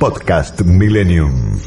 [0.00, 1.60] Podcast Millennium.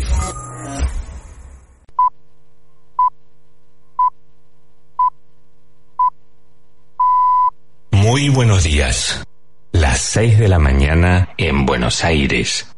[7.92, 9.24] Muy buenos días.
[9.72, 12.74] Las 6 de la mañana en Buenos Aires.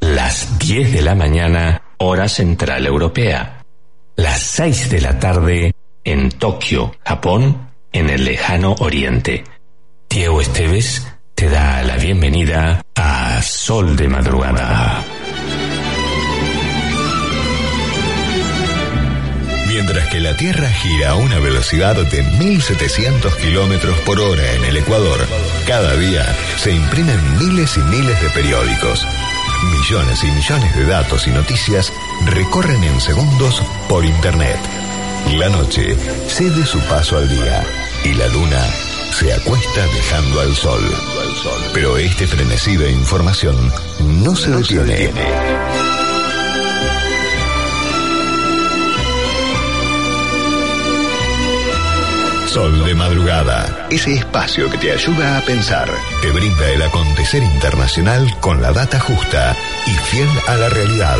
[0.00, 3.64] Las 10 de la mañana, hora central europea.
[4.16, 9.44] Las 6 de la tarde en Tokio, Japón, en el lejano oriente.
[10.10, 11.06] Diego Esteves
[11.38, 15.04] te da la bienvenida a Sol de Madrugada.
[19.68, 24.78] Mientras que la Tierra gira a una velocidad de 1700 kilómetros por hora en el
[24.78, 25.20] Ecuador,
[25.64, 29.06] cada día se imprimen miles y miles de periódicos.
[29.70, 31.92] Millones y millones de datos y noticias
[32.26, 34.58] recorren en segundos por Internet.
[35.34, 37.62] La noche cede su paso al día
[38.04, 38.60] y la luna
[39.18, 40.80] se acuesta dejando al sol.
[41.74, 43.56] Pero este frenesí de información
[44.22, 45.10] no se detiene.
[52.46, 55.90] Sol de madrugada, ese espacio que te ayuda a pensar,
[56.22, 61.18] te brinda el acontecer internacional con la data justa y fiel a la realidad,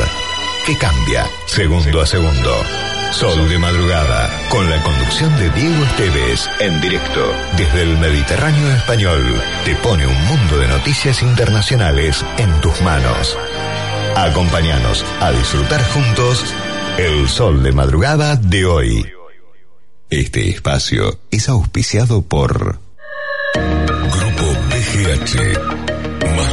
[0.64, 2.97] que cambia segundo a segundo.
[3.10, 9.22] Sol de madrugada, con la conducción de Diego Esteves, en directo desde el Mediterráneo español,
[9.64, 13.36] te pone un mundo de noticias internacionales en tus manos.
[14.14, 16.44] Acompáñanos a disfrutar juntos
[16.98, 19.06] el sol de madrugada de hoy.
[20.10, 22.78] Este espacio es auspiciado por
[23.54, 25.97] Grupo BGH.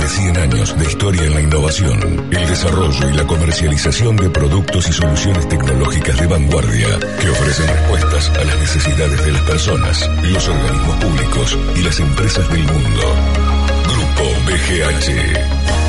[0.05, 4.87] De 100 años de historia en la innovación, el desarrollo y la comercialización de productos
[4.87, 10.47] y soluciones tecnológicas de vanguardia que ofrecen respuestas a las necesidades de las personas, los
[10.47, 13.01] organismos públicos y las empresas del mundo.
[13.87, 15.84] Grupo BGH.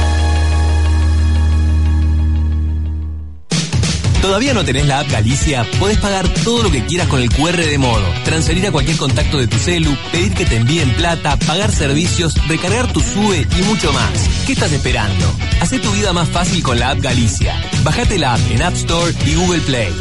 [4.26, 5.64] ¿Todavía no tenés la app Galicia?
[5.78, 9.38] Podés pagar todo lo que quieras con el QR de modo, transferir a cualquier contacto
[9.38, 13.92] de tu celu, pedir que te envíen plata, pagar servicios, recargar tu SUBE y mucho
[13.92, 14.28] más.
[14.44, 15.32] ¿Qué estás esperando?
[15.60, 17.54] Haz tu vida más fácil con la app Galicia.
[17.84, 19.94] Bajate la app en App Store y Google Play.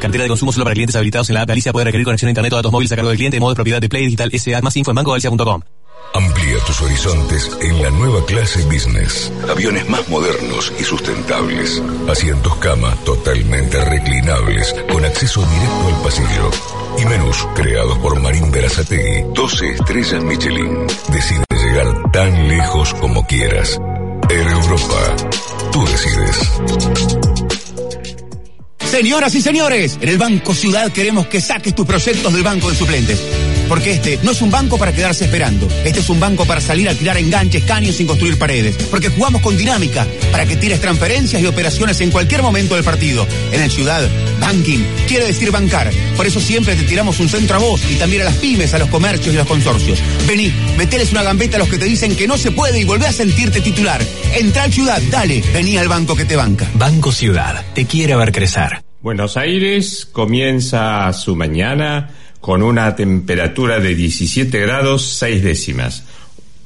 [0.00, 2.30] Cartera de consumo solo para clientes habilitados en la app Galicia puede requerir conexión a
[2.32, 4.60] internet o datos móviles a cargo del cliente, modo de propiedad de Play Digital SA.
[4.60, 5.62] Más info en bancogalicia.com.
[6.14, 9.32] Amplía tus horizontes en la nueva clase business.
[9.48, 11.82] Aviones más modernos y sustentables.
[12.08, 16.50] Asientos cama totalmente reclinables con acceso directo al pasillo.
[16.98, 19.24] Y menús creados por Marín Berazategui.
[19.34, 20.86] 12 estrellas Michelin.
[21.12, 23.78] Decide llegar tan lejos como quieras.
[24.30, 25.16] Air Europa.
[25.72, 26.50] Tú decides.
[28.90, 32.76] Señoras y señores, en el Banco Ciudad queremos que saques tus proyectos del banco de
[32.76, 33.20] suplentes.
[33.68, 35.68] Porque este no es un banco para quedarse esperando.
[35.84, 38.76] Este es un banco para salir a tirar enganches, caños sin construir paredes.
[38.90, 43.26] Porque jugamos con dinámica para que tires transferencias y operaciones en cualquier momento del partido.
[43.52, 44.08] En el Ciudad,
[44.40, 45.90] banking quiere decir bancar.
[46.16, 48.78] Por eso siempre te tiramos un centro a vos y también a las pymes, a
[48.78, 49.98] los comercios y a los consorcios.
[50.26, 53.06] Vení, meteles una gambeta a los que te dicen que no se puede y volvé
[53.06, 54.00] a sentirte titular.
[54.34, 56.68] Entra al Ciudad, dale, vení al banco que te banca.
[56.74, 58.82] Banco Ciudad, te quiere ver crecer.
[59.00, 62.10] Buenos Aires comienza su mañana
[62.46, 66.04] con una temperatura de 17 grados 6 décimas,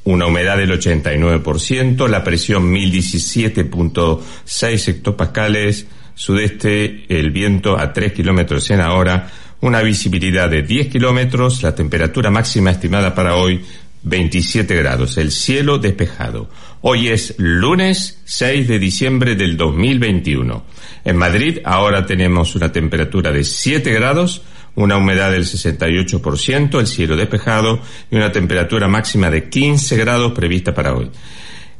[0.04, 8.82] una humedad del 89%, la presión 1017.6 hectopascales, sudeste, el viento a 3 kilómetros en
[8.82, 9.30] hora,
[9.62, 13.64] una visibilidad de 10 kilómetros, la temperatura máxima estimada para hoy
[14.02, 16.50] 27 grados, el cielo despejado.
[16.82, 20.62] Hoy es lunes 6 de diciembre del 2021.
[21.06, 24.42] En Madrid ahora tenemos una temperatura de 7 grados,
[24.74, 27.80] una humedad del 68%, el cielo despejado
[28.10, 31.10] y una temperatura máxima de 15 grados prevista para hoy.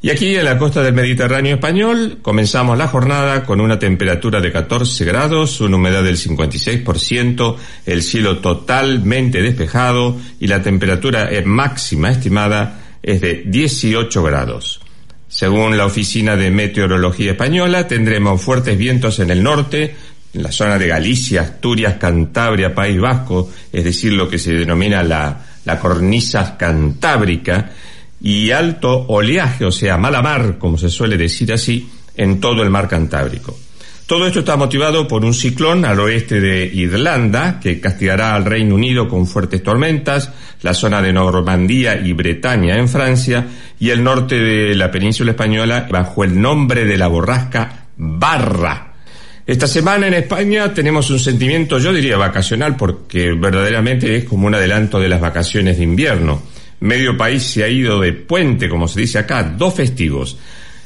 [0.02, 4.50] Y aquí en la costa del Mediterráneo español comenzamos la jornada con una temperatura de
[4.50, 12.80] 14 grados, una humedad del 56%, el cielo totalmente despejado y la temperatura máxima estimada
[13.02, 14.80] es de 18 grados.
[15.28, 19.94] Según la Oficina de Meteorología Española, tendremos fuertes vientos en el norte,
[20.32, 25.02] en la zona de Galicia, Asturias, Cantabria, País Vasco, es decir, lo que se denomina
[25.02, 27.70] la, la cornisa cantábrica,
[28.20, 32.70] y alto oleaje, o sea, mala mar, como se suele decir así, en todo el
[32.70, 33.58] mar Cantábrico.
[34.06, 38.74] Todo esto está motivado por un ciclón al oeste de Irlanda que castigará al Reino
[38.74, 40.32] Unido con fuertes tormentas,
[40.62, 43.46] la zona de Normandía y Bretaña en Francia
[43.78, 48.89] y el norte de la península española bajo el nombre de la borrasca Barra.
[49.50, 54.54] Esta semana en España tenemos un sentimiento, yo diría vacacional, porque verdaderamente es como un
[54.54, 56.40] adelanto de las vacaciones de invierno.
[56.78, 60.38] Medio país se ha ido de puente, como se dice acá, dos festivos.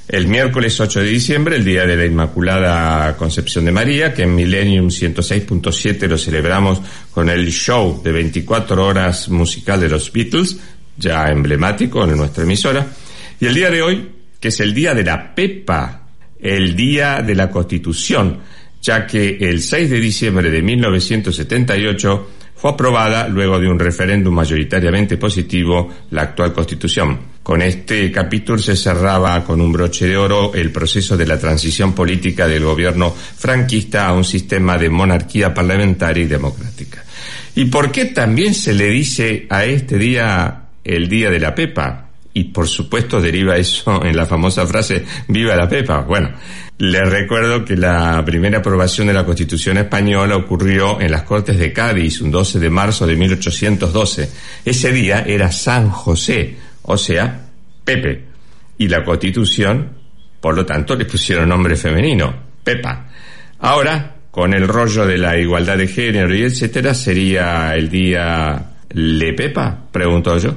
[0.08, 4.34] El miércoles 8 de diciembre, el Día de la Inmaculada Concepción de María, que en
[4.34, 10.56] Millennium 106.7 lo celebramos con el show de 24 horas musical de los Beatles,
[10.96, 12.87] ya emblemático en nuestra emisora.
[13.38, 14.08] Y el día de hoy,
[14.40, 16.03] que es el Día de la Pepa,
[16.44, 18.38] el Día de la Constitución,
[18.82, 25.17] ya que el 6 de diciembre de 1978 fue aprobada, luego de un referéndum mayoritariamente
[25.17, 27.19] positivo, la actual Constitución.
[27.43, 31.94] Con este capítulo se cerraba con un broche de oro el proceso de la transición
[31.94, 37.05] política del gobierno franquista a un sistema de monarquía parlamentaria y democrática.
[37.55, 42.03] ¿Y por qué también se le dice a este día el día de la Pepa?
[42.36, 46.00] Y por supuesto deriva eso en la famosa frase Viva la Pepa.
[46.00, 46.32] Bueno,
[46.78, 51.72] les recuerdo que la primera aprobación de la Constitución española ocurrió en las Cortes de
[51.72, 54.31] Cádiz, un 12 de marzo de 1812.
[54.64, 57.40] Ese día era San José, o sea,
[57.84, 58.25] Pepe.
[58.78, 59.90] Y la constitución,
[60.40, 62.34] por lo tanto, le pusieron nombre femenino,
[62.64, 63.06] Pepa.
[63.60, 69.32] Ahora, con el rollo de la igualdad de género y etcétera, ¿sería el día Le
[69.34, 69.86] Pepa?
[69.92, 70.56] Pregunto yo.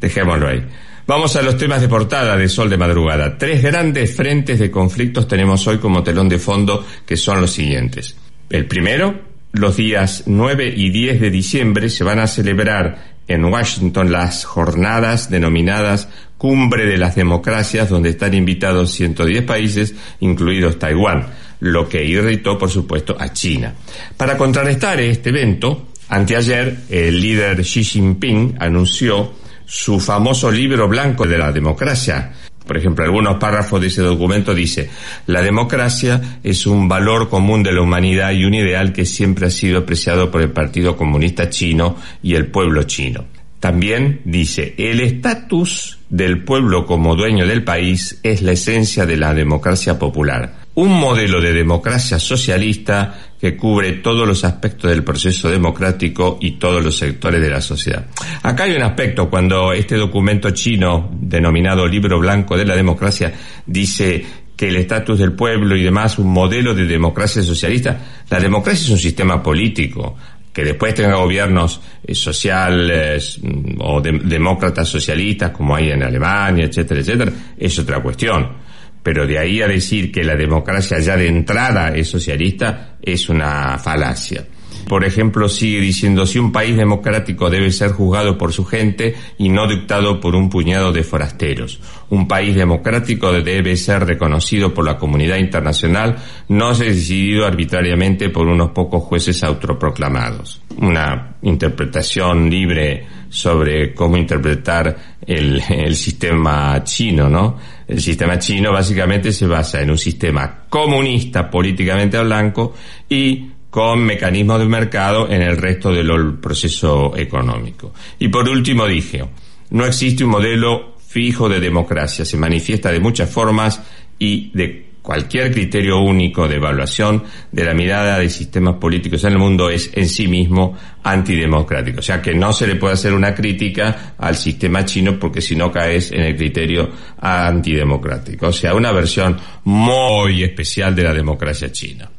[0.00, 0.64] Dejémoslo ahí.
[1.06, 3.38] Vamos a los temas de portada de Sol de Madrugada.
[3.38, 8.16] Tres grandes frentes de conflictos tenemos hoy como telón de fondo, que son los siguientes.
[8.50, 9.14] El primero,
[9.52, 15.30] los días 9 y 10 de diciembre se van a celebrar en Washington las jornadas
[15.30, 16.08] denominadas
[16.38, 21.26] Cumbre de las Democracias, donde están invitados 110 países, incluidos Taiwán,
[21.60, 23.74] lo que irritó, por supuesto, a China.
[24.16, 29.32] Para contrarrestar este evento, anteayer el líder Xi Jinping anunció
[29.66, 32.32] su famoso libro blanco de la democracia,
[32.66, 34.90] por ejemplo, algunos párrafos de ese documento dice,
[35.26, 39.50] la democracia es un valor común de la humanidad y un ideal que siempre ha
[39.50, 43.24] sido apreciado por el Partido Comunista Chino y el pueblo chino.
[43.60, 49.32] También dice, el estatus del pueblo como dueño del país es la esencia de la
[49.32, 50.66] democracia popular.
[50.74, 56.82] Un modelo de democracia socialista que cubre todos los aspectos del proceso democrático y todos
[56.82, 58.06] los sectores de la sociedad.
[58.42, 63.32] Acá hay un aspecto cuando este documento chino, denominado Libro Blanco de la Democracia,
[63.64, 64.24] dice
[64.56, 68.24] que el estatus del pueblo y demás, un modelo de democracia socialista.
[68.28, 70.16] La democracia es un sistema político.
[70.52, 77.00] Que después tenga gobiernos eh, sociales mm, o demócratas socialistas como hay en Alemania, etcétera,
[77.00, 78.65] etcétera, es otra cuestión
[79.06, 83.78] pero de ahí a decir que la democracia ya de entrada es socialista es una
[83.78, 84.44] falacia.
[84.88, 89.48] Por ejemplo, sigue diciendo si un país democrático debe ser juzgado por su gente y
[89.48, 91.78] no dictado por un puñado de forasteros.
[92.10, 96.16] Un país democrático debe ser reconocido por la comunidad internacional,
[96.48, 100.62] no se decidido arbitrariamente por unos pocos jueces autoproclamados.
[100.78, 107.58] Una interpretación libre sobre cómo interpretar el, el sistema chino, ¿no?
[107.86, 112.74] El sistema chino básicamente se basa en un sistema comunista políticamente blanco
[113.08, 117.92] y con mecanismos de mercado en el resto del proceso económico.
[118.18, 119.24] Y por último dije,
[119.70, 123.82] no existe un modelo fijo de democracia, se manifiesta de muchas formas
[124.18, 127.22] y de Cualquier criterio único de evaluación
[127.52, 132.00] de la mirada de sistemas políticos en el mundo es en sí mismo antidemocrático.
[132.00, 135.54] O sea que no se le puede hacer una crítica al sistema chino porque si
[135.54, 138.48] no caes en el criterio antidemocrático.
[138.48, 142.10] O sea, una versión muy especial de la democracia china.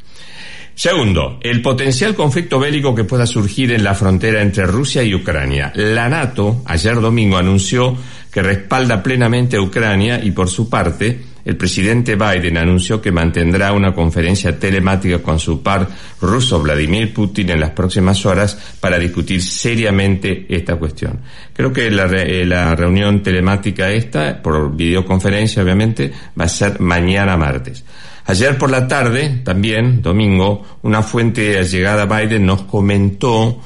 [0.73, 5.73] Segundo, el potencial conflicto bélico que pueda surgir en la frontera entre Rusia y Ucrania.
[5.75, 7.97] La NATO ayer domingo anunció
[8.31, 13.71] que respalda plenamente a Ucrania y por su parte el presidente Biden anunció que mantendrá
[13.71, 15.87] una conferencia telemática con su par
[16.19, 21.21] ruso Vladimir Putin en las próximas horas para discutir seriamente esta cuestión.
[21.53, 27.37] Creo que la, eh, la reunión telemática esta, por videoconferencia obviamente, va a ser mañana
[27.37, 27.81] martes.
[28.25, 33.61] Ayer por la tarde, también, domingo, una fuente allegada a Biden nos comentó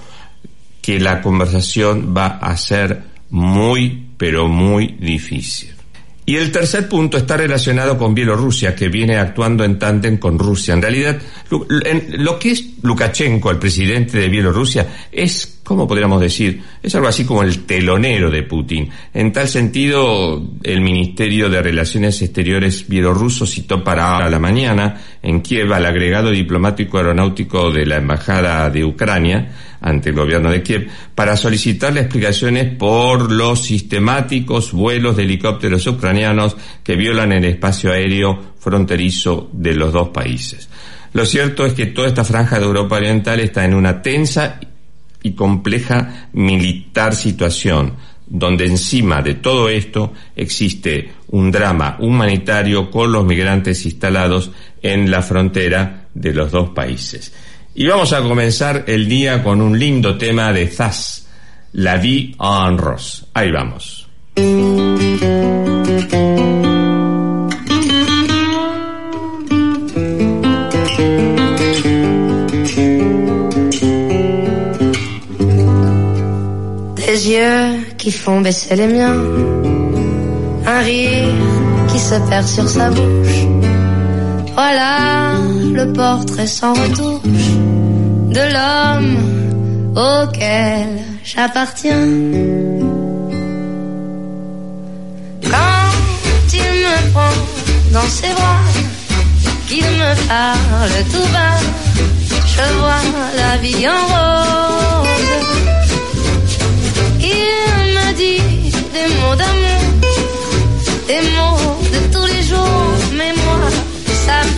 [0.83, 5.80] que la conversación va a ser muy, pero muy difícil.
[6.31, 10.73] Y el tercer punto está relacionado con Bielorrusia, que viene actuando en tándem con Rusia.
[10.73, 11.19] En realidad,
[11.49, 16.61] lo que es Lukashenko, el presidente de Bielorrusia, es ¿cómo podríamos decir?
[16.81, 18.89] Es algo así como el telonero de Putin.
[19.13, 25.71] En tal sentido, el Ministerio de Relaciones Exteriores bielorruso citó para la mañana en Kiev
[25.73, 31.35] al agregado diplomático aeronáutico de la Embajada de Ucrania ante el gobierno de Kiev para
[31.35, 39.49] solicitarle explicaciones por los sistemáticos vuelos de helicópteros ucranianos que violan el espacio aéreo fronterizo
[39.51, 40.69] de los dos países.
[41.13, 44.59] Lo cierto es que toda esta franja de Europa Oriental está en una tensa
[45.23, 47.95] y compleja militar situación,
[48.27, 55.21] donde encima de todo esto existe un drama humanitario con los migrantes instalados en la
[55.21, 57.33] frontera de los dos países.
[57.73, 61.25] Y vamos a comenzar el día con un lindo tema de Zaz,
[61.71, 63.23] La vie en rose.
[63.33, 64.07] Ahí vamos.
[76.95, 79.15] Des yeux qui font baisser les miens,
[80.65, 81.29] un rire
[81.87, 83.47] qui se perd sur sa bouche.
[84.55, 87.51] Voilà le portrait sans retouche
[88.35, 89.17] de l'homme
[89.95, 90.87] auquel
[91.23, 92.07] j'appartiens.
[95.53, 97.35] Quand il me prend
[97.91, 98.63] dans ses bras,
[99.67, 101.61] qu'il me parle tout bas,
[102.53, 103.05] je vois
[103.37, 105.07] la vie en rose.
[107.19, 109.83] Il me dit des mots d'amour,
[111.07, 112.20] des mots de tous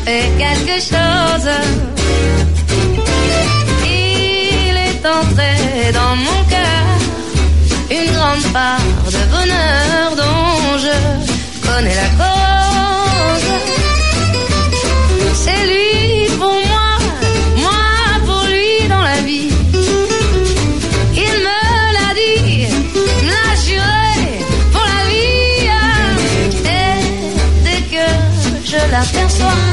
[0.05, 1.49] fait quelque chose.
[3.85, 6.85] Il est entré dans mon cœur
[7.89, 8.79] une grande part
[9.15, 10.95] de bonheur dont je
[11.67, 13.49] connais la cause.
[15.43, 16.89] C'est lui pour moi,
[17.57, 17.83] moi
[18.25, 19.49] pour lui dans la vie.
[21.15, 21.59] Il me
[21.97, 22.67] l'a dit,
[23.25, 24.15] me l'a juré
[24.71, 25.67] pour la vie.
[26.77, 26.95] Et
[27.65, 28.05] dès que
[28.65, 29.72] je l'aperçois,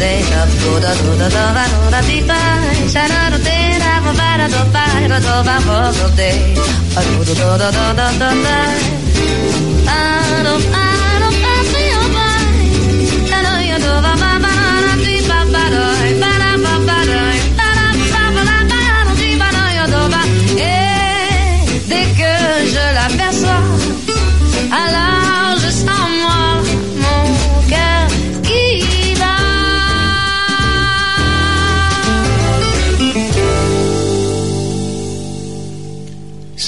[0.00, 0.24] Et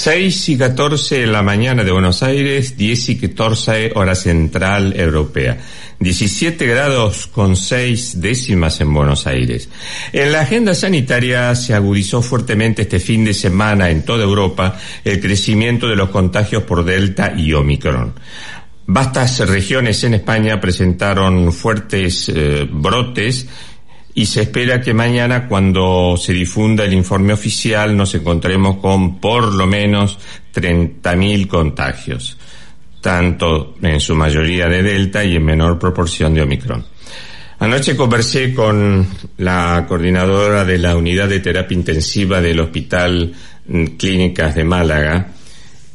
[0.07, 5.57] 6 y 14 en la mañana de Buenos Aires, 10 y 14 hora central europea.
[5.99, 9.67] 17 grados con 6 décimas en Buenos Aires.
[10.13, 15.19] En la agenda sanitaria se agudizó fuertemente este fin de semana en toda Europa el
[15.19, 18.13] crecimiento de los contagios por Delta y Omicron.
[18.85, 23.45] Vastas regiones en España presentaron fuertes eh, brotes
[24.17, 29.53] y se espera que mañana cuando se difunda el informe oficial nos encontremos con por
[29.53, 30.17] lo menos
[30.55, 32.35] 30.000 contagios,
[32.99, 36.83] tanto en su mayoría de Delta y en menor proporción de Omicron.
[37.59, 39.07] Anoche conversé con
[39.37, 43.31] la coordinadora de la unidad de terapia intensiva del Hospital
[43.99, 45.27] Clínicas de Málaga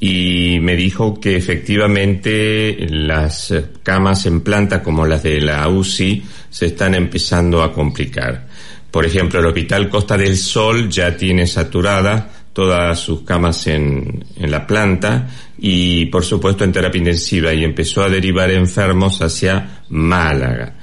[0.04, 3.54] y me dijo que efectivamente las
[3.84, 8.48] camas en planta como las de la UCI se están empezando a complicar.
[8.90, 14.50] Por ejemplo, el Hospital Costa del Sol ya tiene saturada todas sus camas en, en
[14.50, 20.78] la planta y por supuesto en terapia intensiva y empezó a derivar enfermos hacia Málaga.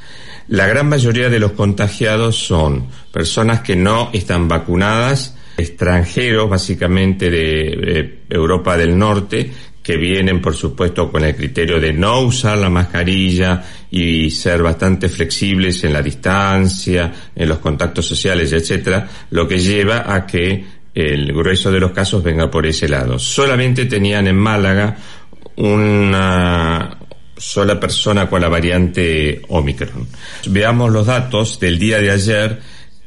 [0.48, 8.20] La gran mayoría de los contagiados son personas que no están vacunadas, extranjeros básicamente de,
[8.30, 9.52] Europa del Norte,
[9.82, 15.10] que vienen, por supuesto, con el criterio de no usar la mascarilla y ser bastante
[15.10, 20.64] flexibles en la distancia, en los contactos sociales, etcétera, lo que lleva a que
[20.94, 23.18] el grueso de los casos venga por ese lado.
[23.18, 24.96] Solamente tenían en Málaga
[25.56, 27.00] una,
[27.40, 30.08] sola persona con la variante Omicron.
[30.48, 32.60] Veamos los datos del día de ayer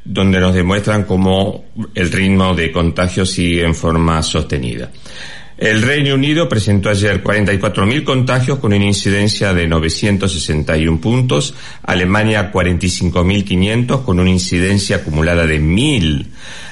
[0.05, 4.89] donde nos demuestran cómo el ritmo de contagio sigue en forma sostenida.
[5.57, 14.03] El Reino Unido presentó ayer 44.000 contagios con una incidencia de 961 puntos, Alemania 45.500
[14.03, 16.25] con una incidencia acumulada de 1.000,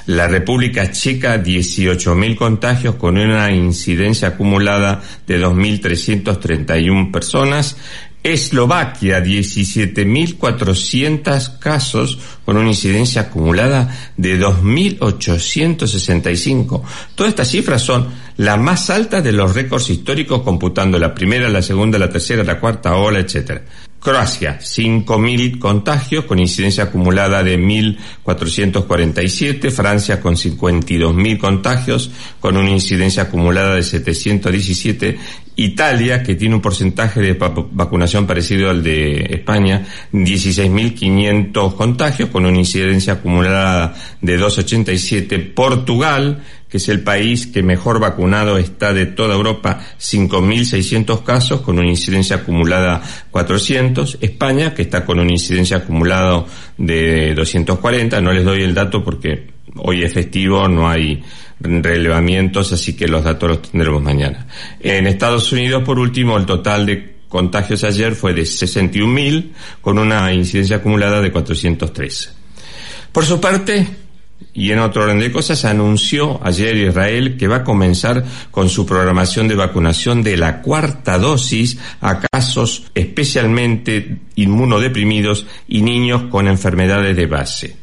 [0.08, 7.78] la República Checa 18.000 contagios con una incidencia acumulada de 2.331 personas,
[8.24, 16.84] Eslovaquia, 17.400 casos con una incidencia acumulada de 2.865.
[17.16, 21.62] Todas estas cifras son la más alta de los récords históricos computando la primera, la
[21.62, 23.62] segunda, la tercera, la cuarta ola, etcétera.
[24.02, 29.70] Croacia, 5.000 contagios con incidencia acumulada de 1.447.
[29.70, 35.20] Francia con 52.000 contagios con una incidencia acumulada de 717.
[35.56, 42.58] Italia, que tiene un porcentaje de vacunación parecido al de España, 16.500 contagios con una
[42.58, 45.38] incidencia acumulada de 287.
[45.38, 46.42] Portugal,
[46.78, 52.38] es el país que mejor vacunado está de toda Europa, 5.600 casos con una incidencia
[52.38, 54.18] acumulada 400.
[54.22, 56.46] España, que está con una incidencia acumulada
[56.78, 58.22] de 240.
[58.22, 61.24] No les doy el dato porque hoy es festivo, no hay
[61.60, 64.48] relevamientos, así que los datos los tendremos mañana.
[64.80, 70.34] En Estados Unidos, por último, el total de contagios ayer fue de 61.000 con una
[70.34, 72.30] incidencia acumulada de 413.
[73.12, 73.88] Por su parte,
[74.54, 78.86] y en otro orden de cosas, anunció ayer Israel que va a comenzar con su
[78.86, 87.16] programación de vacunación de la cuarta dosis a casos especialmente inmunodeprimidos y niños con enfermedades
[87.16, 87.76] de base.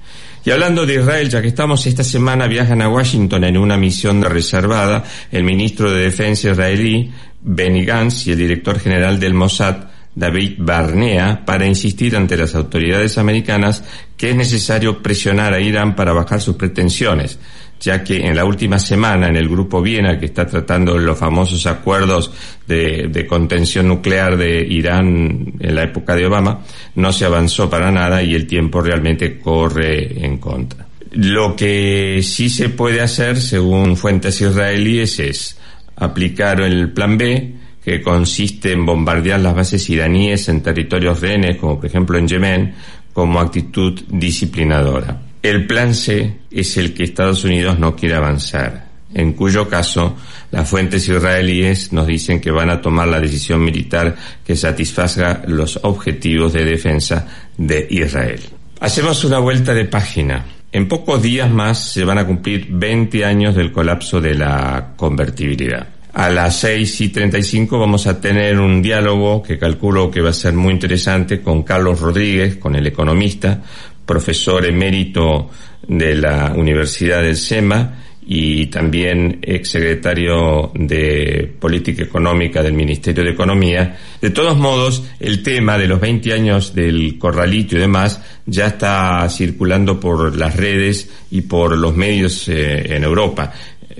[0.45, 4.23] Y hablando de Israel, ya que estamos esta semana, viajan a Washington en una misión
[4.23, 7.11] reservada el ministro de Defensa israelí,
[7.43, 13.19] Benny Gantz, y el director general del Mossad, David Barnea para insistir ante las autoridades
[13.19, 13.85] americanas
[14.19, 17.39] que es necesario presionar a Irán para bajar sus pretensiones,
[17.81, 21.65] ya que en la última semana en el Grupo Viena, que está tratando los famosos
[21.67, 22.33] acuerdos
[22.67, 26.65] de, contención nuclear de Irán en la época de Obama,
[26.97, 30.85] no se avanzó para nada y el tiempo realmente corre en contra.
[31.13, 35.59] Lo que sí se puede hacer, según fuentes israelíes, es
[35.95, 37.55] aplicar el plan B,
[37.89, 42.75] que consiste en bombardear las bases iraníes en territorios rehenes, como por ejemplo en Yemen,
[43.19, 45.21] como actitud disciplinadora.
[45.43, 50.15] El plan C es el que Estados Unidos no quiere avanzar, en cuyo caso
[50.53, 54.15] las fuentes israelíes nos dicen que van a tomar la decisión militar
[54.47, 57.27] que satisfaga los objetivos de defensa
[57.57, 58.39] de Israel.
[58.79, 60.47] Hacemos una vuelta de página.
[60.71, 65.89] En pocos días más se van a cumplir 20 años del colapso de la convertibilidad.
[66.13, 70.33] A las 6 y 35 vamos a tener un diálogo que calculo que va a
[70.33, 73.63] ser muy interesante con Carlos Rodríguez, con el economista,
[74.07, 75.51] profesor emérito
[75.87, 83.99] de la Universidad del SEMA y también exsecretario de Política Económica del Ministerio de Economía.
[84.21, 89.27] De todos modos, el tema de los 20 años del corralito y demás ya está
[89.31, 93.53] circulando por las redes y por los medios eh, en Europa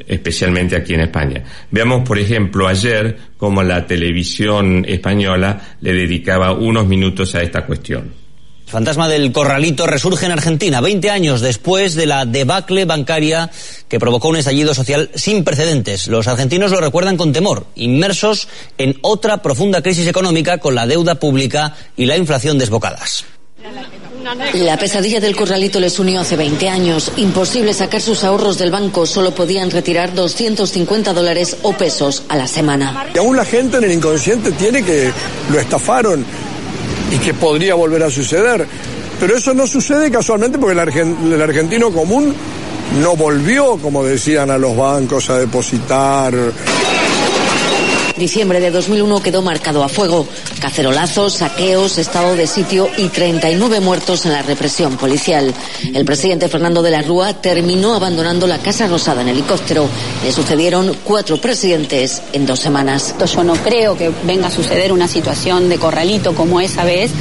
[0.07, 1.43] especialmente aquí en España.
[1.71, 8.13] Veamos, por ejemplo, ayer cómo la televisión española le dedicaba unos minutos a esta cuestión.
[8.69, 13.51] El fantasma del corralito resurge en Argentina 20 años después de la debacle bancaria
[13.89, 16.07] que provocó un estallido social sin precedentes.
[16.07, 21.15] Los argentinos lo recuerdan con temor, inmersos en otra profunda crisis económica con la deuda
[21.15, 23.25] pública y la inflación desbocadas.
[24.55, 27.13] La pesadilla del corralito les unió hace 20 años.
[27.17, 32.47] Imposible sacar sus ahorros del banco, solo podían retirar 250 dólares o pesos a la
[32.47, 33.07] semana.
[33.15, 35.11] Y aún la gente en el inconsciente tiene que
[35.51, 36.25] lo estafaron
[37.11, 38.67] y que podría volver a suceder.
[39.19, 42.35] Pero eso no sucede casualmente porque el, argentino común
[43.01, 46.35] no volvió, como decían, a los bancos a depositar.
[48.19, 50.27] Diciembre de 2001 quedó marcado a fuego.
[50.61, 55.55] Cacerolazos, saqueos, estado de sitio y 39 muertos en la represión policial.
[55.95, 59.89] El presidente Fernando de la Rúa terminó abandonando la Casa Rosada en helicóptero.
[60.25, 63.15] Le sucedieron cuatro presidentes en dos semanas.
[63.33, 67.13] Yo no creo que venga a suceder una situación de corralito como esa vez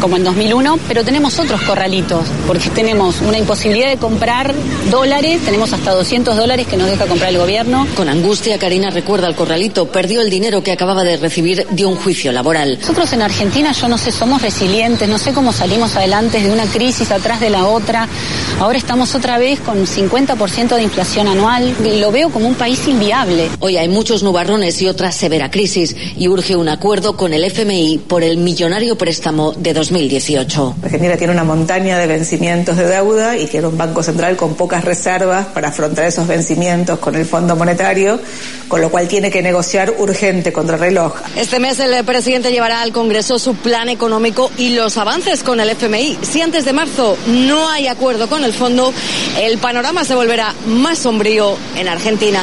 [0.00, 4.54] como en 2001, pero tenemos otros corralitos, porque tenemos una imposibilidad de comprar
[4.90, 7.86] dólares, tenemos hasta 200 dólares que nos deja comprar el gobierno.
[7.96, 11.96] Con angustia, Karina recuerda al corralito, perdió el dinero que acababa de recibir de un
[11.96, 12.78] juicio laboral.
[12.80, 16.64] Nosotros en Argentina, yo no sé, somos resilientes, no sé cómo salimos adelante de una
[16.66, 18.08] crisis atrás de la otra.
[18.60, 21.74] Ahora estamos otra vez con 50% de inflación anual.
[22.00, 23.48] Lo veo como un país inviable.
[23.60, 27.98] Hoy hay muchos nubarrones y otra severa crisis y urge un acuerdo con el FMI
[28.06, 30.76] por el millonario préstamo de 2018.
[30.82, 34.84] Argentina tiene una montaña de vencimientos de deuda y tiene un Banco Central con pocas
[34.84, 38.20] reservas para afrontar esos vencimientos con el Fondo Monetario,
[38.68, 41.14] con lo cual tiene que negociar urgente contra el reloj.
[41.36, 45.70] Este mes el presidente llevará al Congreso su plan económico y los avances con el
[45.70, 46.18] FMI.
[46.20, 48.92] Si antes de marzo no hay acuerdo con el fondo,
[49.40, 52.42] el panorama se volverá más sombrío en Argentina.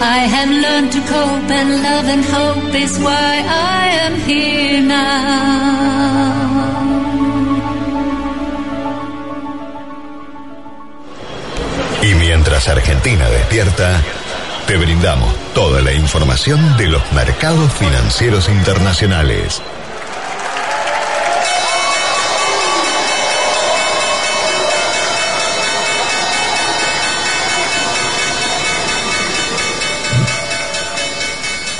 [0.00, 5.98] And learn to cope, and love and hope is why I am here now.
[12.02, 14.00] Y mientras Argentina despierta,
[14.66, 19.60] te brindamos toda la información de los mercados financieros internacionales.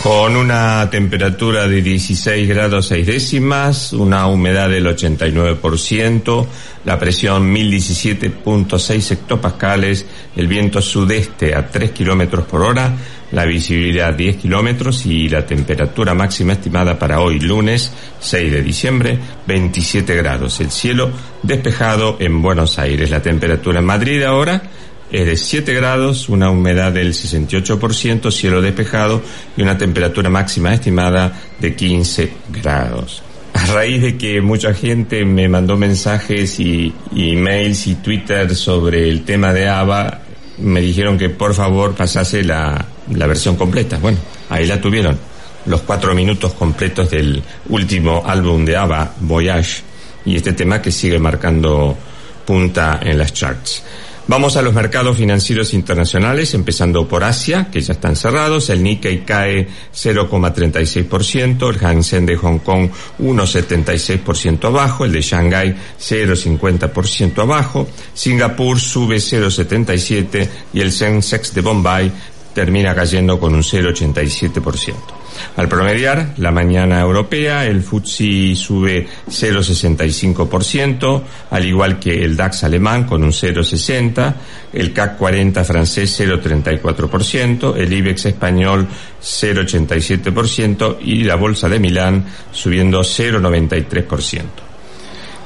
[0.08, 6.46] Con una temperatura de 16 grados 6 décimas, una humedad del 89%,
[6.86, 12.96] la presión 1017.6 hectopascales, el viento sudeste a 3 kilómetros por hora,
[13.32, 19.18] la visibilidad 10 kilómetros y la temperatura máxima estimada para hoy lunes 6 de diciembre
[19.46, 20.58] 27 grados.
[20.60, 21.10] El cielo
[21.42, 23.10] despejado en Buenos Aires.
[23.10, 24.62] La temperatura en Madrid ahora
[25.10, 29.22] es de 7 grados, una humedad del 68%, cielo despejado
[29.56, 33.22] y una temperatura máxima estimada de 15 grados.
[33.54, 39.08] A raíz de que mucha gente me mandó mensajes y, y mails y Twitter sobre
[39.08, 40.20] el tema de ABBA,
[40.58, 43.98] me dijeron que por favor pasase la, la versión completa.
[43.98, 44.18] Bueno,
[44.50, 45.18] ahí la tuvieron.
[45.66, 49.82] Los cuatro minutos completos del último álbum de ABBA, Voyage,
[50.24, 51.96] y este tema que sigue marcando
[52.44, 53.82] punta en las charts.
[54.28, 58.68] Vamos a los mercados financieros internacionales, empezando por Asia, que ya están cerrados.
[58.68, 65.74] El Nikkei cae 0,36%, el Hang Seng de Hong Kong 1,76% abajo, el de Shanghai
[65.98, 72.12] 0,50% abajo, Singapur sube 0,77% y el Sensex de Bombay
[72.52, 75.17] termina cayendo con un 0,87%.
[75.56, 83.04] Al promediar la mañana europea, el FTSE sube 0,65%, al igual que el DAX alemán
[83.04, 84.34] con un 0,60%,
[84.72, 88.86] el CAC 40 francés 0,34%, el IBEX español
[89.20, 94.42] 0,87% y la Bolsa de Milán subiendo 0,93%.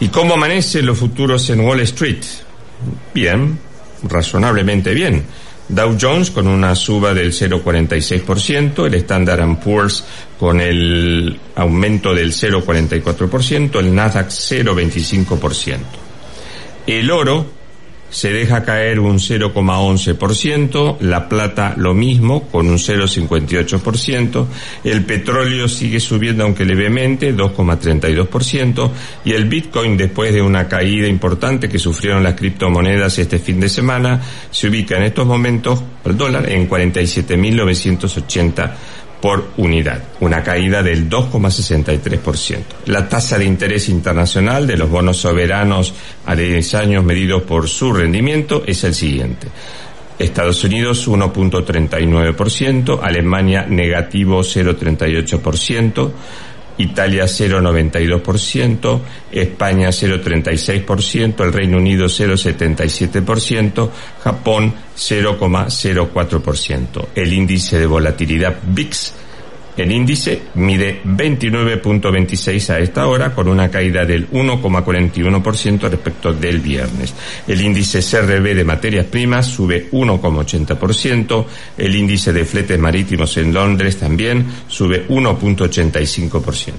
[0.01, 2.23] ¿Y cómo amanecen los futuros en Wall Street?
[3.15, 3.59] Bien,
[4.03, 5.25] razonablemente bien.
[5.69, 10.05] Dow Jones con una suba del 0,46%, el Standard Poor's
[10.39, 15.79] con el aumento del 0,44%, el Nasdaq 0,25%.
[16.87, 17.62] El oro
[18.13, 24.47] se deja caer un 0,11%, la plata lo mismo, con un 0,58%,
[24.85, 28.91] el petróleo sigue subiendo aunque levemente, 2,32%,
[29.25, 33.71] y el Bitcoin, después de una caída importante que sufrieron las criptomonedas este fin de
[33.71, 34.21] semana,
[34.51, 38.73] se ubica en estos momentos, el dólar, en 47.980
[39.23, 42.59] por unidad, una caída del 2,63%.
[42.87, 45.95] La tasa de interés internacional de los bonos soberanos
[46.27, 49.47] a 10 años medidos por su rendimiento es el siguiente.
[50.19, 56.11] Estados Unidos 1.39%, Alemania negativo 0.38%,
[56.79, 63.91] Italia 0,92%, España 0,36%, el Reino Unido 0,77%,
[64.23, 67.07] Japón 0,04%.
[67.15, 69.15] El índice de volatilidad VIX
[69.77, 77.15] el índice mide 29.26 a esta hora con una caída del 1,41% respecto del viernes.
[77.49, 81.47] El índice CRB de materias primas sube 1,80%.
[81.79, 86.73] El índice de fletes marítimos en Londres también sube 1,85%.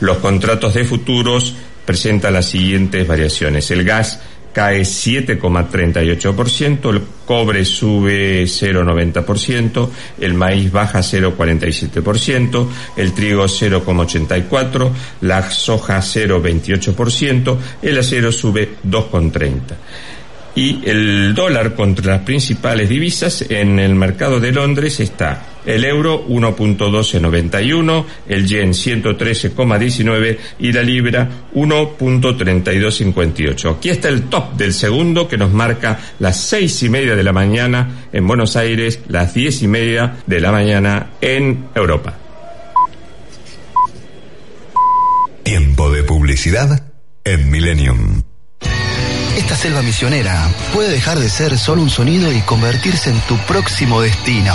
[0.00, 1.54] Los contratos de futuros
[1.86, 3.70] presentan las siguientes variaciones.
[3.70, 4.20] El gas
[4.56, 12.66] cae 7,38%, el cobre sube 0,90%, el maíz baja 0,47%,
[12.96, 14.90] el trigo 0,84%,
[15.20, 19.76] la soja 0,28%, el acero sube 2,30%
[20.56, 26.26] y el dólar contra las principales divisas en el mercado de Londres está el euro
[26.26, 33.76] 1.1291, el yen 113,19 y la libra 1.3258.
[33.76, 37.34] Aquí está el top del segundo que nos marca las seis y media de la
[37.34, 42.16] mañana en Buenos Aires, las diez y media de la mañana en Europa.
[45.42, 48.22] Tiempo de publicidad en Millennium.
[49.56, 54.54] Selva misionera puede dejar de ser solo un sonido y convertirse en tu próximo destino.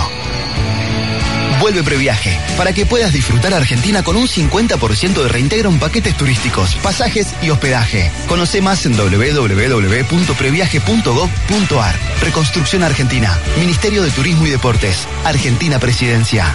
[1.60, 6.76] Vuelve Previaje para que puedas disfrutar Argentina con un 50% de reintegro en paquetes turísticos,
[6.76, 8.12] pasajes y hospedaje.
[8.28, 11.96] Conoce más en www.previaje.gov.ar.
[12.20, 16.54] Reconstrucción Argentina, Ministerio de Turismo y Deportes, Argentina Presidencia.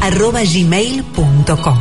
[0.00, 1.78] arroba gmail.com.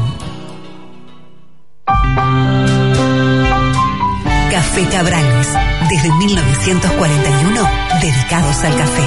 [4.51, 5.47] Café Cabrales,
[5.89, 7.69] desde 1941,
[8.01, 9.03] dedicados al café.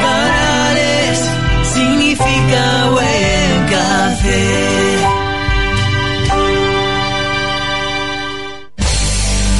[0.00, 1.20] Cabrales
[1.74, 4.72] significa buen café.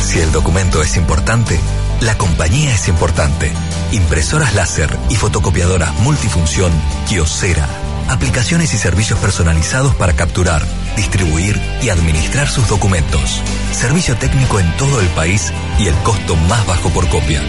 [0.04, 1.58] Si el documento es importante,
[2.00, 3.52] la compañía es importante.
[3.92, 6.72] Impresoras láser y fotocopiadoras multifunción
[7.09, 7.68] Kiosera.
[8.09, 13.42] Aplicaciones y servicios personalizados para capturar, distribuir y administrar sus documentos.
[13.70, 17.42] Servicio técnico en todo el país y el costo más bajo por copia.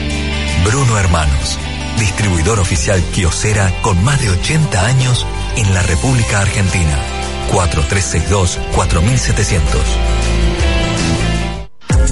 [0.65, 1.57] Bruno Hermanos,
[1.97, 5.25] distribuidor oficial Kiosera con más de 80 años
[5.55, 6.97] en la República Argentina.
[7.51, 9.81] 4362 4700.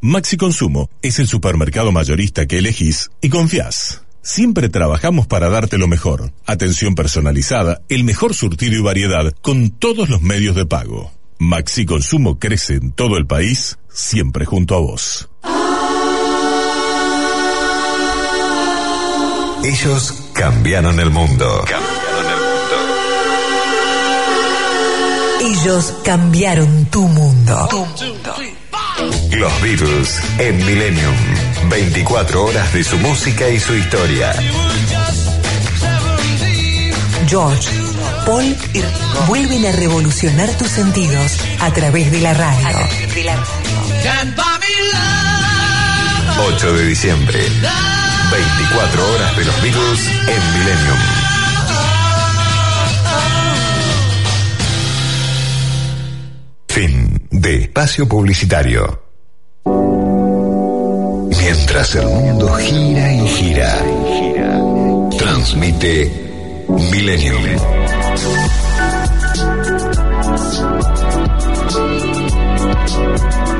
[0.00, 4.02] Maxi Consumo es el supermercado mayorista que elegís y confías.
[4.22, 6.32] Siempre trabajamos para darte lo mejor.
[6.46, 11.12] Atención personalizada, el mejor surtido y variedad con todos los medios de pago.
[11.38, 15.28] Maxi Consumo crece en todo el país, siempre junto a vos.
[19.64, 21.64] Ellos cambiaron el mundo.
[25.42, 27.68] Ellos cambiaron tu mundo.
[29.32, 31.14] Los Beatles en Millennium.
[31.68, 34.32] 24 horas de su música y su historia.
[37.26, 37.68] George,
[38.26, 38.82] Paul y
[39.26, 42.78] vuelven a revolucionar tus sentidos a través de la radio.
[46.46, 47.38] 8 de diciembre.
[48.32, 50.98] 24 horas de los Beatles en Millennium.
[56.68, 57.09] Fin
[57.40, 59.00] de espacio publicitario.
[61.30, 63.78] Mientras el mundo gira y gira,
[65.18, 67.44] transmite Millennium.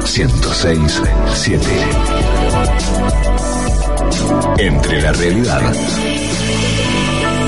[0.04, 1.02] ...106,
[1.34, 1.66] 7.
[4.58, 5.72] Entre la realidad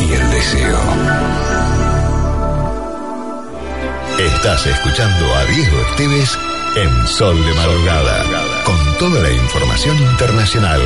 [0.08, 1.51] y el deseo.
[4.42, 6.36] Estás escuchando a Diego Esteves
[6.74, 8.24] en Sol de Madrugada,
[8.64, 10.80] con toda la información internacional,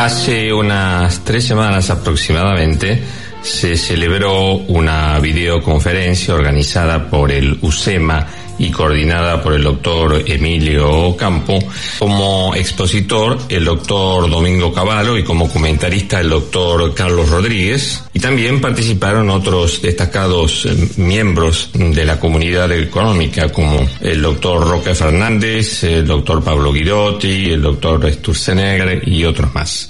[0.07, 3.03] Hace unas tres semanas aproximadamente
[3.43, 8.25] se celebró una videoconferencia organizada por el USEMA
[8.59, 11.59] y coordinada por el doctor Emilio Campo.
[11.99, 18.05] Como expositor, el doctor Domingo Cavallo y como comentarista, el doctor Carlos Rodríguez.
[18.13, 25.85] Y también participaron otros destacados miembros de la comunidad económica, como el doctor Roque Fernández,
[25.85, 29.89] el doctor Pablo Guidotti, el doctor Sturzenegger y otros más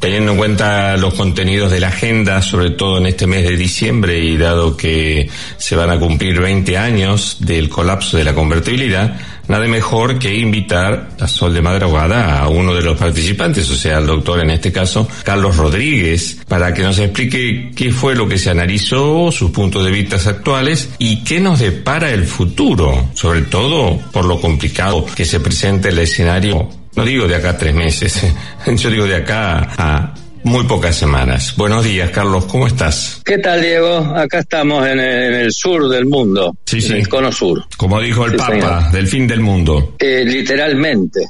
[0.00, 4.18] teniendo en cuenta los contenidos de la agenda, sobre todo en este mes de diciembre
[4.18, 9.18] y dado que se van a cumplir 20 años del colapso de la convertibilidad,
[9.48, 13.96] nada mejor que invitar a Sol de Madrugada a uno de los participantes, o sea,
[13.96, 18.38] al doctor en este caso, Carlos Rodríguez, para que nos explique qué fue lo que
[18.38, 23.98] se analizó, sus puntos de vista actuales y qué nos depara el futuro, sobre todo
[24.12, 26.68] por lo complicado que se presenta el escenario
[26.98, 28.20] no digo de acá a tres meses,
[28.66, 31.54] yo digo de acá a muy pocas semanas.
[31.56, 33.22] Buenos días, Carlos, ¿cómo estás?
[33.24, 33.98] ¿Qué tal, Diego?
[34.16, 36.90] Acá estamos en el, sur del mundo, sí, sí.
[36.90, 37.62] en el cono sur.
[37.76, 39.94] Como dijo el Papa, del fin del mundo.
[40.00, 41.20] Eh, literalmente.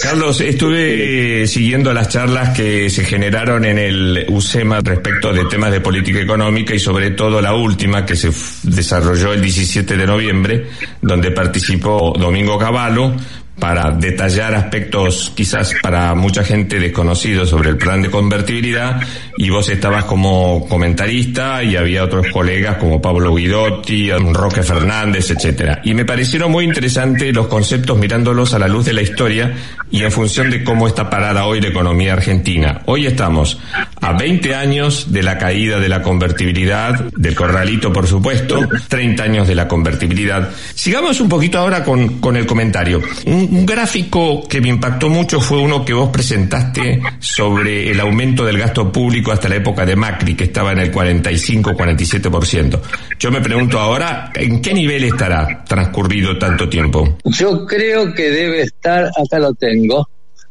[0.00, 5.80] Carlos, estuve siguiendo las charlas que se generaron en el USEMA respecto de temas de
[5.80, 8.30] política económica y sobre todo la última que se
[8.62, 10.66] desarrolló el 17 de noviembre,
[11.02, 13.14] donde participó Domingo Cavallo,
[13.58, 19.00] para detallar aspectos quizás para mucha gente desconocidos sobre el plan de convertibilidad
[19.36, 25.80] y vos estabas como comentarista y había otros colegas como Pablo Guidotti, Roque Fernández, etcétera.
[25.84, 29.54] Y me parecieron muy interesantes los conceptos mirándolos a la luz de la historia
[29.90, 32.82] y en función de cómo está parada hoy la economía argentina.
[32.86, 33.58] Hoy estamos
[34.00, 39.48] a 20 años de la caída de la convertibilidad, del corralito por supuesto, 30 años
[39.48, 40.50] de la convertibilidad.
[40.74, 43.02] Sigamos un poquito ahora con, con el comentario.
[43.50, 48.90] Gráfico que me impactó mucho fue uno que vos presentaste sobre el aumento del gasto
[48.92, 52.80] público hasta la época de Macri, que estaba en el 45-47%.
[53.18, 57.18] Yo me pregunto ahora, ¿en qué nivel estará transcurrido tanto tiempo?
[57.24, 60.08] Yo creo que debe estar, acá lo tengo,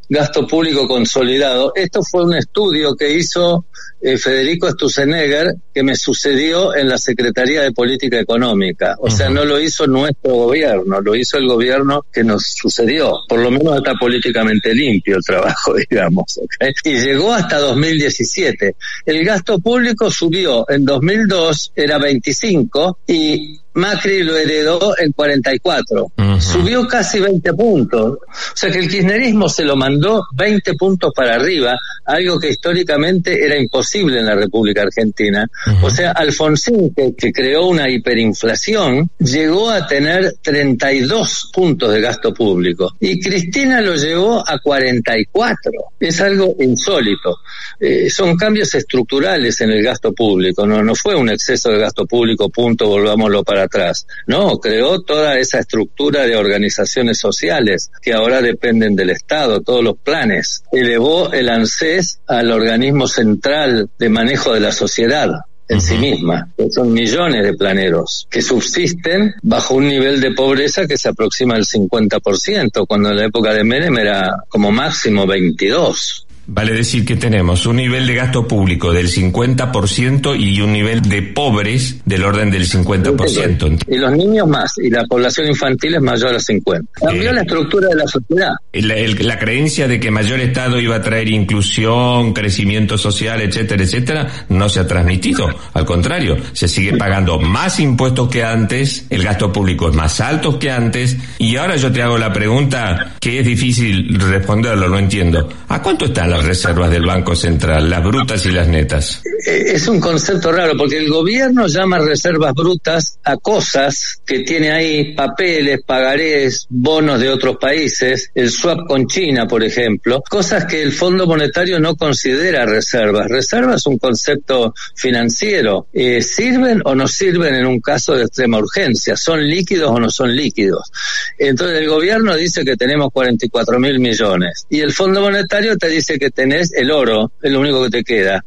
[0.10, 1.72] gasto público consolidado.
[1.76, 3.66] Esto fue un estudio que hizo
[4.00, 8.96] eh, Federico Sturzenegger, que me sucedió en la Secretaría de Política Económica.
[9.00, 13.20] O sea, no lo hizo nuestro gobierno, lo hizo el gobierno que nos sucedió.
[13.28, 16.40] Por lo menos está políticamente limpio el trabajo, digamos.
[16.84, 18.76] Y llegó hasta 2017.
[19.06, 26.12] El gasto público subió en 2002, era 25, y Macri lo heredó en 44.
[26.40, 28.06] Subió casi 20 puntos.
[28.14, 33.46] O sea que el kirchnerismo se lo mandó 20 puntos para arriba, algo que históricamente
[33.46, 35.48] era imposible en la República Argentina.
[35.82, 42.34] O sea, Alfonsín, que, que, creó una hiperinflación, llegó a tener 32 puntos de gasto
[42.34, 42.96] público.
[43.00, 45.72] Y Cristina lo llevó a 44.
[46.00, 47.38] Es algo insólito.
[47.80, 50.66] Eh, son cambios estructurales en el gasto público.
[50.66, 54.08] No, no fue un exceso de gasto público, punto, volvámoslo para atrás.
[54.26, 59.98] No, creó toda esa estructura de organizaciones sociales que ahora dependen del Estado, todos los
[59.98, 60.64] planes.
[60.72, 65.30] Elevó el ANSES al organismo central de manejo de la sociedad
[65.70, 66.50] en sí misma.
[66.72, 71.66] Son millones de planeros que subsisten bajo un nivel de pobreza que se aproxima al
[71.66, 76.27] 50%, cuando en la época de Menem era como máximo 22.
[76.50, 81.22] Vale decir que tenemos un nivel de gasto público del 50% y un nivel de
[81.22, 83.84] pobres del orden del 50%.
[83.86, 86.90] Y los niños más, y la población infantil es mayor a 50.
[86.94, 88.54] Cambió eh, la estructura de la sociedad.
[88.72, 94.28] La, la, creencia de que mayor Estado iba a traer inclusión, crecimiento social, etcétera, etcétera,
[94.48, 95.50] no se ha transmitido.
[95.74, 100.58] Al contrario, se sigue pagando más impuestos que antes, el gasto público es más alto
[100.58, 105.50] que antes, y ahora yo te hago la pregunta que es difícil responderlo, no entiendo.
[105.68, 109.22] ¿A cuánto están reservas del Banco Central, las brutas y las netas?
[109.46, 114.72] Eh, es un concepto raro porque el gobierno llama reservas brutas a cosas que tiene
[114.72, 120.82] ahí papeles, pagarés, bonos de otros países, el swap con China, por ejemplo, cosas que
[120.82, 123.28] el Fondo Monetario no considera reservas.
[123.30, 125.88] Reservas es un concepto financiero.
[125.94, 129.16] Eh, ¿Sirven o no sirven en un caso de extrema urgencia?
[129.16, 130.92] ¿Son líquidos o no son líquidos?
[131.38, 136.18] Entonces el gobierno dice que tenemos 44 mil millones y el Fondo Monetario te dice
[136.18, 138.44] que tenés el oro, es lo único que te queda,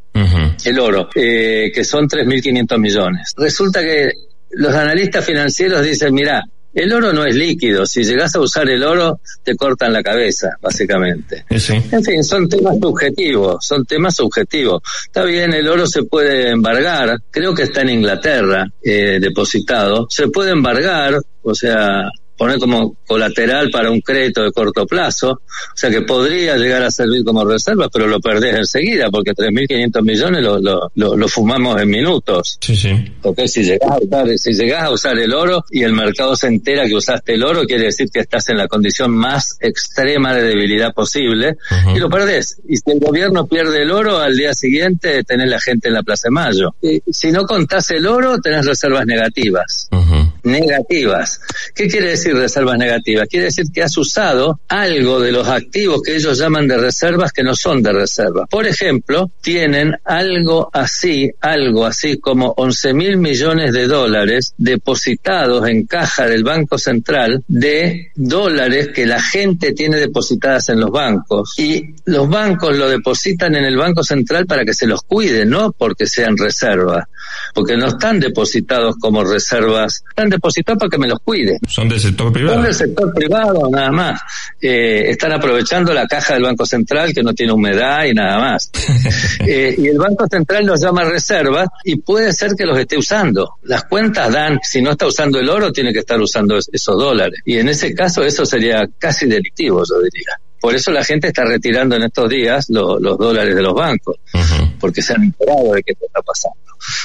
[0.65, 3.33] el oro, eh, que son 3.500 millones.
[3.37, 4.11] Resulta que
[4.51, 8.85] los analistas financieros dicen, mira, el oro no es líquido, si llegas a usar el
[8.85, 11.45] oro te cortan la cabeza, básicamente.
[11.91, 14.81] En fin, son temas subjetivos, son temas subjetivos.
[15.07, 20.29] Está bien, el oro se puede embargar, creo que está en Inglaterra eh, depositado, se
[20.29, 22.09] puede embargar, o sea,
[22.41, 26.91] poner como colateral para un crédito de corto plazo, o sea que podría llegar a
[26.91, 31.79] servir como reserva, pero lo perdés enseguida, porque 3.500 millones lo, lo, lo, lo fumamos
[31.83, 32.57] en minutos.
[32.59, 32.95] Sí, sí.
[33.21, 36.47] Porque si llegás, a usar, si llegás a usar el oro y el mercado se
[36.47, 40.43] entera que usaste el oro, quiere decir que estás en la condición más extrema de
[40.43, 41.59] debilidad posible
[41.95, 42.57] y lo perdés.
[42.67, 46.03] Y si el gobierno pierde el oro, al día siguiente tenés la gente en la
[46.03, 46.75] Plaza de Mayo.
[46.81, 49.91] Y si no contás el oro, tenés reservas negativas.
[50.45, 51.41] Negativas.
[51.75, 53.29] ¿Qué quiere decir reservas negativas?
[53.29, 57.43] Quiere decir que has usado algo de los activos que ellos llaman de reservas que
[57.43, 58.49] no son de reservas.
[58.51, 65.87] Por ejemplo, tienen algo así, algo así como 11 mil millones de dólares depositados en
[65.87, 71.55] caja del Banco Central de dólares que la gente tiene depositadas en los bancos.
[71.59, 75.73] Y los bancos lo depositan en el Banco Central para que se los cuide, no
[75.73, 77.05] porque sean reservas.
[77.55, 81.59] Porque no están depositados como reservas, depositados para que me los cuide.
[81.69, 82.55] Son del sector privado.
[82.55, 84.21] Son del sector privado, nada más.
[84.61, 88.71] Eh, están aprovechando la caja del Banco Central que no tiene humedad y nada más.
[89.47, 93.55] Eh, y el Banco Central los llama reservas y puede ser que los esté usando.
[93.63, 96.97] Las cuentas dan, si no está usando el oro, tiene que estar usando es- esos
[96.97, 97.41] dólares.
[97.45, 100.35] Y en ese caso eso sería casi delictivo, yo diría.
[100.61, 104.17] Por eso la gente está retirando en estos días lo- los dólares de los bancos,
[104.81, 106.57] porque se han enterado de qué está pasando.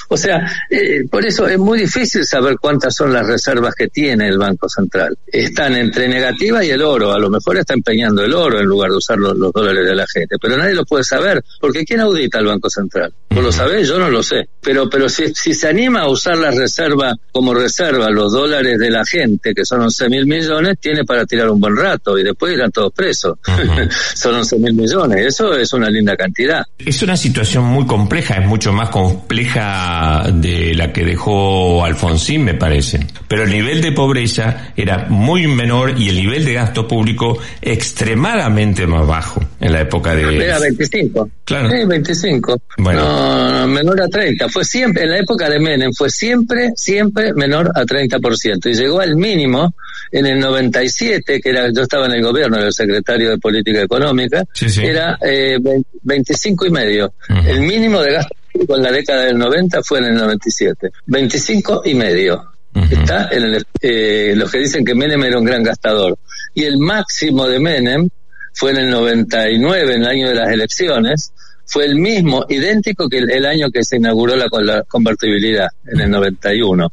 [0.10, 4.28] O sea, eh, por eso es muy difícil saber cuántas son las reservas que tiene
[4.28, 5.18] el Banco Central.
[5.28, 7.12] Están entre negativa y el oro.
[7.12, 9.96] A lo mejor está empeñando el oro en lugar de usar los, los dólares de
[9.96, 10.38] la gente.
[10.42, 13.14] Pero nadie lo puede saber, porque ¿quién audita al Banco Central?
[13.30, 13.88] ¿Vos lo sabés?
[13.88, 14.48] Yo no lo sé.
[14.62, 18.90] Pero, pero si, si se anima a usar la reserva como reserva, los dólares de
[18.90, 22.54] la gente, que son 11 mil millones, tiene para tirar un buen rato y después
[22.54, 23.38] irán todos presos.
[24.16, 25.26] son 11 mil millones.
[25.26, 26.64] Eso es una linda cantidad.
[26.78, 32.54] Es una situación muy compleja, es mucho más compleja de la que dejó Alfonsín, me
[32.54, 33.00] parece.
[33.28, 38.86] Pero el nivel de pobreza era muy menor y el nivel de gasto público extremadamente
[38.88, 40.46] más bajo en la época de...
[40.46, 41.30] Era 25.
[41.44, 41.70] Claro.
[41.70, 42.62] Sí, 25.
[42.78, 43.02] Bueno.
[43.02, 44.50] No, no, menor a 30.
[44.50, 48.70] Fue siempre, en la época de Menem, fue siempre, siempre menor a 30%.
[48.70, 49.74] Y llegó al mínimo
[50.12, 53.82] en el 97, que era, yo estaba en el gobierno, era el secretario de Política
[53.82, 54.84] Económica, Sí, sí.
[54.86, 57.14] era eh, 20 25 y medio.
[57.56, 60.90] El mínimo de gasto público en la década del 90 fue en el 97.
[61.06, 62.52] 25 y medio.
[62.92, 66.18] Está en el, eh, los que dicen que Menem era un gran gastador.
[66.54, 68.10] Y el máximo de Menem
[68.54, 71.32] fue en el 99, en el año de las elecciones,
[71.66, 76.12] fue el mismo, idéntico que el, el año que se inauguró la convertibilidad, en el
[76.12, 76.92] 91.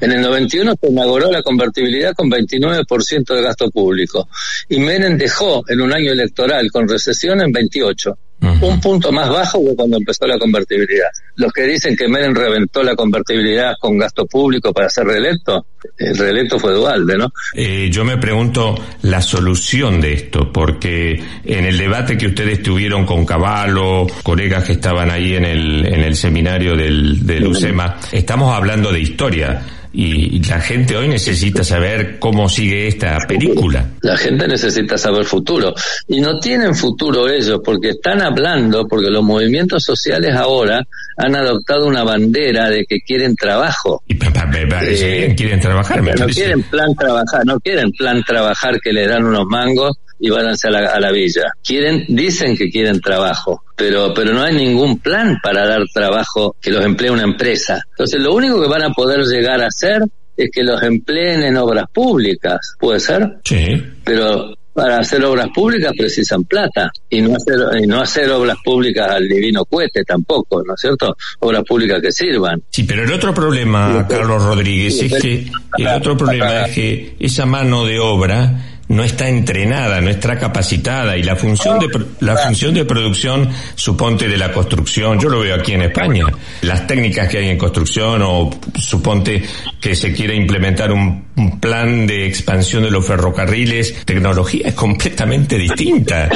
[0.00, 4.28] En el 91 se inauguró la convertibilidad con 29% de gasto público.
[4.68, 8.18] Y Menem dejó en un año electoral con recesión en 28.
[8.40, 11.08] Un punto más bajo que cuando empezó la convertibilidad.
[11.36, 15.66] Los que dicen que Menem reventó la convertibilidad con gasto público para ser reelecto,
[15.96, 17.32] el reelecto fue Dualde, ¿no?
[17.54, 23.04] Eh, yo me pregunto la solución de esto, porque en el debate que ustedes tuvieron
[23.04, 28.54] con Caballo, colegas que estaban ahí en el, en el seminario del, del UCEMA, estamos
[28.54, 29.62] hablando de historia.
[29.92, 33.86] Y la gente hoy necesita saber cómo sigue esta película.
[34.02, 35.74] La gente necesita saber futuro.
[36.06, 40.86] Y no tienen futuro ellos porque están hablando, porque los movimientos sociales ahora
[41.16, 44.02] han adoptado una bandera de que quieren trabajo.
[44.08, 46.40] Me parece Eh, bien, quieren trabajar, me no parece.
[46.40, 50.70] quieren plan trabajar, no quieren plan trabajar que le dan unos mangos y váyanse a
[50.70, 51.52] la, a la villa.
[51.64, 56.70] Quieren, dicen que quieren trabajo, pero, pero no hay ningún plan para dar trabajo que
[56.70, 57.82] los emplee una empresa.
[57.90, 60.02] Entonces lo único que van a poder llegar a hacer
[60.36, 63.38] es que los empleen en obras públicas, ¿puede ser?
[63.44, 63.82] Sí.
[64.04, 69.10] Pero para hacer obras públicas precisan plata y no hacer y no hacer obras públicas
[69.10, 71.16] al divino cohete tampoco, ¿no es cierto?
[71.40, 72.62] Obras públicas que sirvan.
[72.70, 77.44] Sí, pero el otro problema, Carlos Rodríguez, es que el otro problema es que esa
[77.44, 81.88] mano de obra no está entrenada, no está capacitada y la función de
[82.20, 86.24] la función de producción suponte de la construcción, yo lo veo aquí en España,
[86.62, 89.42] las técnicas que hay en construcción o suponte
[89.80, 95.56] que se quiere implementar un, un plan de expansión de los ferrocarriles, tecnología es completamente
[95.56, 96.28] distinta.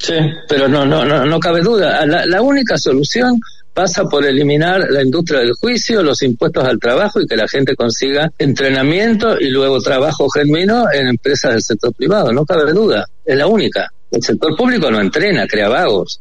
[0.00, 0.14] Sí,
[0.48, 2.04] pero no, no, no, no cabe duda.
[2.06, 3.40] La, la única solución
[3.72, 7.74] pasa por eliminar la industria del juicio, los impuestos al trabajo y que la gente
[7.74, 12.32] consiga entrenamiento y luego trabajo genuino en empresas del sector privado.
[12.32, 13.06] No cabe duda.
[13.24, 13.88] Es la única.
[14.10, 16.20] El sector público no entrena, crea vagos.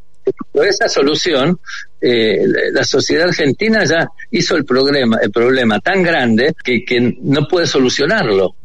[0.52, 1.60] Por esa solución,
[1.99, 7.47] eh, la sociedad argentina ya hizo el problema, el problema tan grande que, que no
[7.47, 8.56] puede solucionarlo.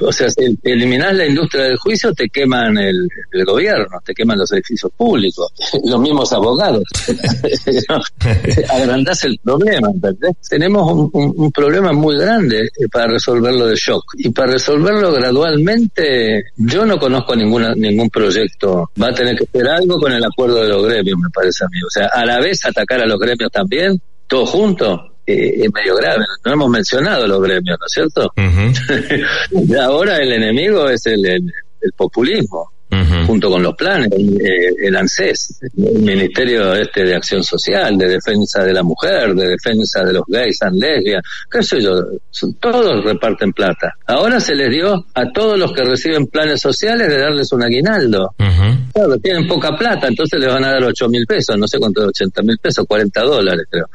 [0.00, 4.38] O sea, si eliminás la industria del juicio, te queman el, el gobierno, te queman
[4.38, 5.52] los edificios públicos,
[5.84, 6.82] los mismos abogados.
[8.70, 10.36] Agrandás el problema, ¿entendés?
[10.48, 14.04] Tenemos un, problema muy grande eh, para resolverlo de shock.
[14.18, 18.90] Y para resolverlo gradualmente, yo no conozco ninguna, ningún proyecto.
[19.00, 21.68] Va a tener que hacer algo con el acuerdo de los gremios, me parece a
[21.68, 21.78] mí.
[21.86, 25.00] O sea, a la vez atacar a los gremios también, todos juntos.
[25.26, 28.32] Eh, es medio grave, no hemos mencionado los gremios, ¿no es cierto?
[29.82, 32.72] Ahora el enemigo es el, el- el populismo,
[33.26, 38.62] junto con los planes, eh, el ANSES, el Ministerio este de Acción Social, de Defensa
[38.64, 41.92] de la Mujer, de Defensa de los gays and lesbianas, qué sé yo,
[42.30, 43.92] son- todos reparten plata.
[44.06, 48.34] Ahora se les dio a todos los que reciben planes sociales de darles un aguinaldo.
[48.92, 52.06] Claro, tienen poca plata, entonces les van a dar 8 mil pesos, no sé cuánto,
[52.06, 53.86] 80 mil pesos, 40 dólares creo.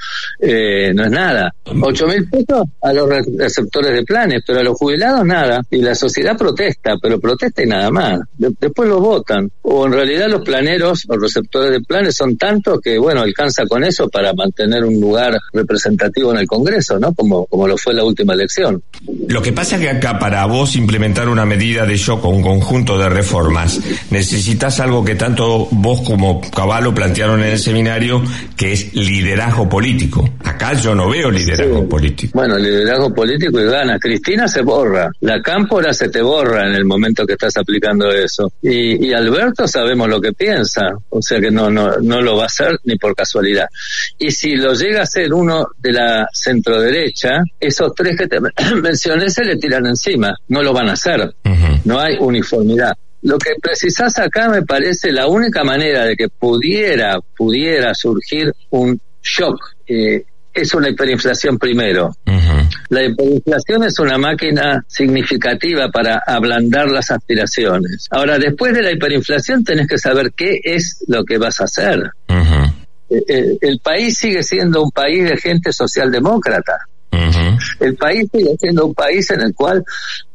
[0.41, 1.53] Eh, no es nada.
[1.81, 5.61] 8 mil pesos a los re- receptores de planes, pero a los jubilados nada.
[5.69, 8.19] Y la sociedad protesta, pero protesta y nada más.
[8.37, 9.49] De- después lo votan.
[9.61, 13.83] O en realidad los planeros o receptores de planes son tantos que, bueno, alcanza con
[13.83, 17.13] eso para mantener un lugar representativo en el Congreso, ¿no?
[17.13, 18.81] Como, como lo fue la última elección.
[19.27, 22.41] Lo que pasa es que acá para vos implementar una medida de shock o un
[22.41, 23.79] conjunto de reformas,
[24.09, 28.21] necesitas algo que tanto vos como Caballo plantearon en el seminario,
[28.57, 30.27] que es liderazgo político.
[30.43, 32.31] Acá yo no veo liderazgo político.
[32.33, 33.99] Bueno, liderazgo político y gana.
[33.99, 35.11] Cristina se borra.
[35.21, 38.51] La cámpora se te borra en el momento que estás aplicando eso.
[38.61, 40.89] Y, y Alberto sabemos lo que piensa.
[41.09, 43.67] O sea que no, no, no lo va a hacer ni por casualidad.
[44.17, 48.37] Y si lo llega a ser uno de la centroderecha, esos tres que te
[48.81, 50.35] mencioné se le tiran encima.
[50.47, 51.33] No lo van a hacer.
[51.85, 52.93] No hay uniformidad.
[53.21, 58.99] Lo que precisás acá me parece la única manera de que pudiera, pudiera surgir un
[59.21, 59.59] shock.
[59.87, 60.23] eh,
[60.53, 62.15] es una hiperinflación primero.
[62.89, 68.07] La hiperinflación es una máquina significativa para ablandar las aspiraciones.
[68.09, 72.11] Ahora, después de la hiperinflación tenés que saber qué es lo que vas a hacer.
[73.09, 76.79] Eh, eh, el país sigue siendo un país de gente socialdemócrata.
[77.79, 79.83] El país sigue siendo un país en el cual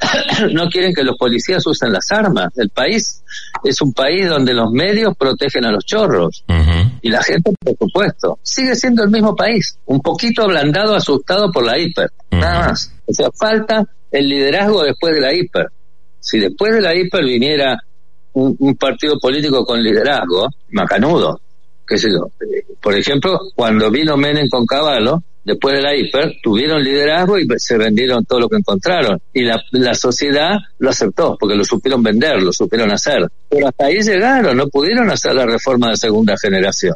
[0.53, 2.49] no quieren que los policías usen las armas.
[2.57, 3.23] El país
[3.63, 6.45] es un país donde los medios protegen a los chorros
[7.01, 11.65] y la gente, por supuesto, sigue siendo el mismo país, un poquito ablandado, asustado por
[11.65, 12.93] la hiper, nada más.
[13.07, 15.67] O sea, falta el liderazgo después de la hiper.
[16.21, 17.79] Si después de la hiper viniera
[18.33, 21.41] un, un partido político con liderazgo, macanudo,
[21.87, 22.31] qué sé yo.
[22.41, 27.47] Eh, Por ejemplo, cuando vino Menem con Caballo, después de la hiper, tuvieron liderazgo y
[27.57, 29.21] se vendieron todo lo que encontraron.
[29.33, 33.29] Y la, la sociedad lo aceptó, porque lo supieron vender, lo supieron hacer.
[33.49, 36.95] Pero hasta ahí llegaron, no pudieron hacer la reforma de segunda generación.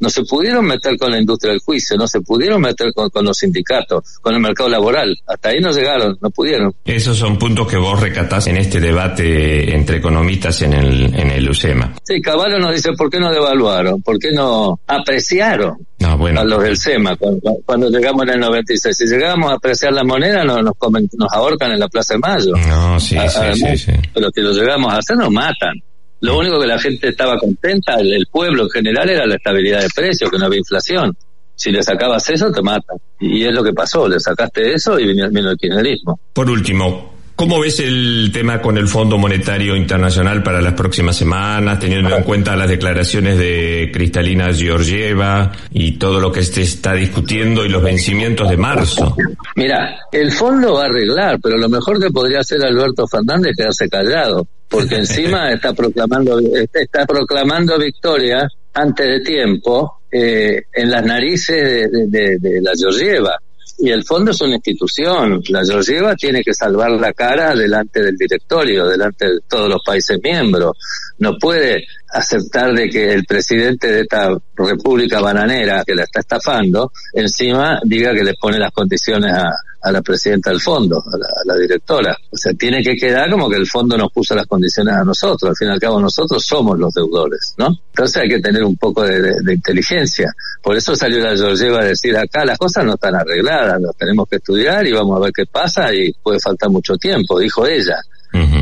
[0.00, 3.24] No se pudieron meter con la industria del juicio, no se pudieron meter con, con
[3.24, 5.16] los sindicatos, con el mercado laboral.
[5.26, 6.74] Hasta ahí no llegaron, no pudieron.
[6.84, 11.48] Esos son puntos que vos recatás en este debate entre economistas en el, en el
[11.48, 11.94] UCEMA.
[12.02, 14.02] Sí, Caballo nos dice, ¿por qué no devaluaron?
[14.02, 16.40] ¿Por qué no apreciaron No, bueno.
[16.40, 18.96] a los del SEMA cuando, cuando llegamos en el 96?
[18.96, 22.20] Si llegamos a apreciar la moneda, no, nos, comen- nos ahorcan en la Plaza de
[22.20, 22.52] Mayo.
[22.68, 23.92] No, sí, A- sí, además, sí, sí.
[24.14, 25.74] Pero si lo llegamos a hacer, nos matan.
[26.20, 29.88] Lo único que la gente estaba contenta, el, pueblo en general, era la estabilidad de
[29.94, 31.16] precios, que no había inflación.
[31.54, 32.98] Si le sacabas eso, te matan.
[33.18, 36.18] Y es lo que pasó, le sacaste eso y vino, vino el kirchnerismo.
[36.32, 41.78] Por último, ¿cómo ves el tema con el Fondo Monetario Internacional para las próximas semanas,
[41.78, 47.64] teniendo en cuenta las declaraciones de Cristalina Georgieva y todo lo que se está discutiendo
[47.64, 49.16] y los vencimientos de marzo?
[49.56, 53.56] Mira, el fondo va a arreglar, pero lo mejor que podría hacer Alberto Fernández es
[53.56, 56.38] quedarse callado, porque encima está proclamando
[56.74, 62.72] está proclamando victoria antes de tiempo eh, en las narices de, de- de- de la
[62.78, 63.38] Georgieva.
[63.82, 65.40] Y el fondo es una institución.
[65.48, 70.18] La Georgieva tiene que salvar la cara delante del directorio, delante de todos los países
[70.22, 70.72] miembros.
[71.18, 76.92] No puede aceptar de que el presidente de esta república bananera que la está estafando,
[77.14, 79.50] encima diga que le pone las condiciones a,
[79.82, 81.16] a la presidenta del fondo, a
[81.46, 82.16] la, directora.
[82.30, 85.50] O sea, tiene que quedar como que el fondo nos puso las condiciones a nosotros.
[85.50, 87.68] Al fin y al cabo nosotros somos los deudores, ¿no?
[87.90, 90.32] Entonces hay que tener un poco de, de- de inteligencia.
[90.62, 94.28] Por eso salió la Georgieva a decir acá las cosas no están arregladas, las tenemos
[94.28, 97.96] que estudiar y vamos a ver qué pasa y puede faltar mucho tiempo, dijo ella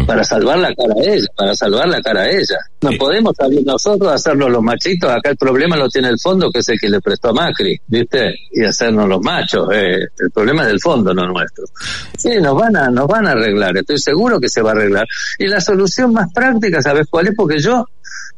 [0.07, 2.59] para salvar la cara a ella, para salvar la cara a ella.
[2.81, 6.51] No podemos salir nosotros a hacernos los machitos, acá el problema lo tiene el fondo,
[6.51, 8.35] que es el que le prestó a Macri, ¿viste?
[8.53, 11.65] Y hacernos los machos, eh, el problema es del fondo, no nuestro.
[12.17, 15.07] Sí, nos van a, nos van a arreglar, estoy seguro que se va a arreglar.
[15.39, 17.35] Y la solución más práctica, ¿sabes cuál es?
[17.37, 17.85] Porque yo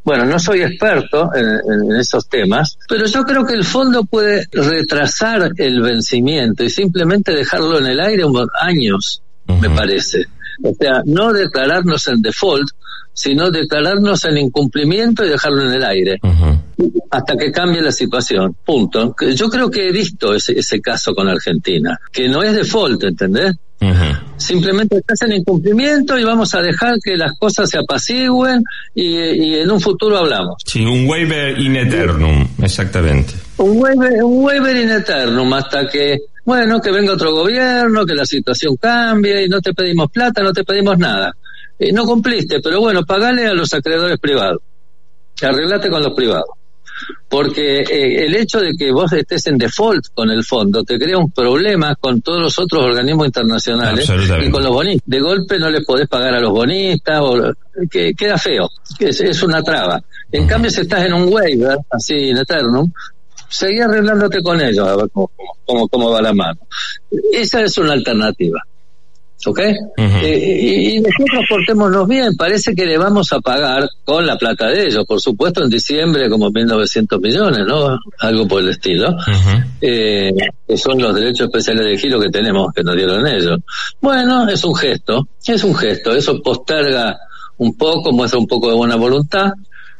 [0.03, 4.47] bueno, no soy experto en, en esos temas, pero yo creo que el fondo puede
[4.51, 10.27] retrasar el vencimiento y simplemente dejarlo en el aire unos años, me parece.
[10.63, 12.69] O sea, no declararnos en default,
[13.13, 16.19] sino declararnos en incumplimiento y dejarlo en el aire.
[17.11, 18.57] Hasta que cambie la situación.
[18.65, 19.15] Punto.
[19.35, 23.57] Yo creo que he visto ese, ese caso con Argentina, que no es default, ¿entendés?
[24.37, 28.63] Simplemente estás en incumplimiento y vamos a dejar que las cosas se apacigüen
[28.95, 30.57] y, y en un futuro hablamos.
[30.67, 33.35] Sí, un waiver in eternum, exactamente.
[33.57, 38.25] Un waiver, un waiver in eternum hasta que, bueno, que venga otro gobierno, que la
[38.25, 41.35] situación cambie y no te pedimos plata, no te pedimos nada.
[41.79, 44.61] Eh, no cumpliste, pero bueno, pagale a los acreedores privados.
[45.43, 46.60] Arreglate con los privados.
[47.29, 51.19] Porque eh, el hecho de que vos estés en default con el fondo te crea
[51.19, 54.11] un problema con todos los otros organismos internacionales
[54.43, 55.03] y con los bonistas.
[55.07, 57.53] De golpe no les podés pagar a los bonistas, o,
[57.91, 60.03] que queda feo, es una traba.
[60.33, 62.91] En cambio, si estás en un waiver, así en eternum,
[63.49, 65.31] seguí arreglándote con ellos a ver cómo,
[65.67, 66.61] cómo, cómo va la mano.
[67.33, 68.61] Esa es una alternativa.
[69.47, 69.61] ¿Ok?
[69.97, 74.87] Eh, y, nosotros portémonos bien, parece que le vamos a pagar con la plata de
[74.87, 77.99] ellos, por supuesto en diciembre como 1.900 millones, ¿no?
[78.19, 79.17] Algo por el estilo,
[79.81, 80.31] eh,
[80.67, 83.59] que son los derechos especiales de giro que tenemos, que nos dieron ellos.
[84.01, 87.17] Bueno, es un gesto, es un gesto, eso posterga
[87.57, 89.53] un poco, muestra un poco de buena voluntad,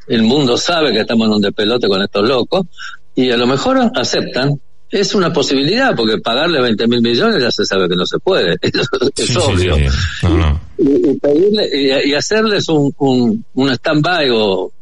[0.07, 2.67] el mundo sabe que estamos en un despelote con estos locos,
[3.15, 4.61] y a lo mejor aceptan,
[4.91, 8.57] es una posibilidad, porque pagarle 20 mil millones ya se sabe que no se puede,
[8.61, 8.83] eso
[9.17, 9.77] es Sí, obvio.
[9.77, 9.87] sí.
[10.25, 10.61] No, no.
[10.79, 14.73] Y, y pedirle, y, y hacerles un, un, un stand-by o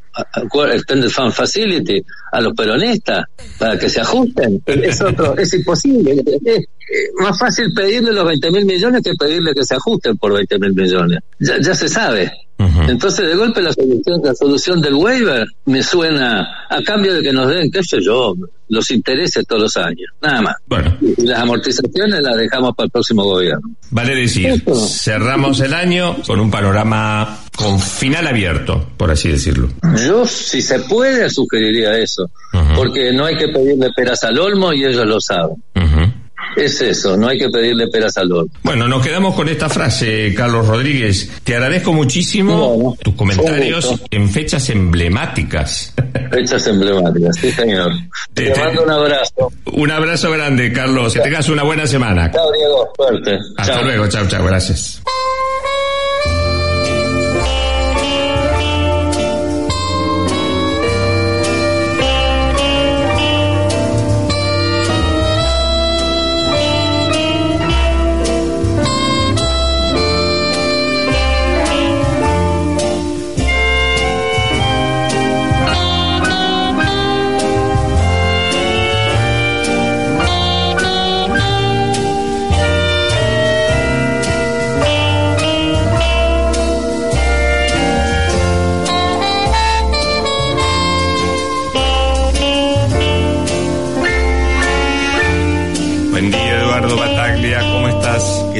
[0.72, 2.02] extended fund facility
[2.32, 3.24] a los peronistas
[3.59, 6.12] para que se ajusten, es otro, es imposible.
[6.44, 10.32] Es, es más fácil pedirle los 20 mil millones que pedirle que se ajusten por
[10.32, 11.20] 20 mil millones.
[11.38, 12.32] Ya, ya se sabe.
[12.59, 17.32] Entonces, de golpe, la solución, la solución del waiver me suena a cambio de que
[17.32, 18.34] nos den, qué sé yo,
[18.68, 20.11] los intereses todos los años.
[20.20, 20.56] Nada más.
[20.66, 20.96] Bueno.
[21.00, 23.70] Y las amortizaciones las dejamos para el próximo gobierno.
[23.90, 29.68] Vale decir, cerramos el año con un panorama con final abierto, por así decirlo.
[30.06, 32.30] Yo, si se puede, sugeriría eso.
[32.76, 35.56] Porque no hay que pedirle peras al olmo y ellos lo saben.
[36.57, 38.51] Es eso, no hay que pedirle peras al olmo.
[38.62, 41.30] Bueno, nos quedamos con esta frase, Carlos Rodríguez.
[41.45, 45.95] Te agradezco muchísimo tus comentarios en fechas emblemáticas.
[46.30, 47.93] Fechas emblemáticas, sí señor.
[48.34, 49.53] Te, mando un abrazo.
[49.72, 51.14] Un abrazo grande, Carlos.
[51.14, 52.30] Que tengas una buena semana.
[52.30, 52.93] Chao, Diego.
[52.97, 53.39] Suerte.
[53.57, 53.84] Hasta Chao.
[53.84, 55.03] luego, chao, chao, gracias.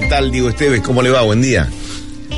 [0.09, 0.81] Tal, Diego Esteves?
[0.81, 1.23] ¿Cómo le va?
[1.23, 1.69] Buen día.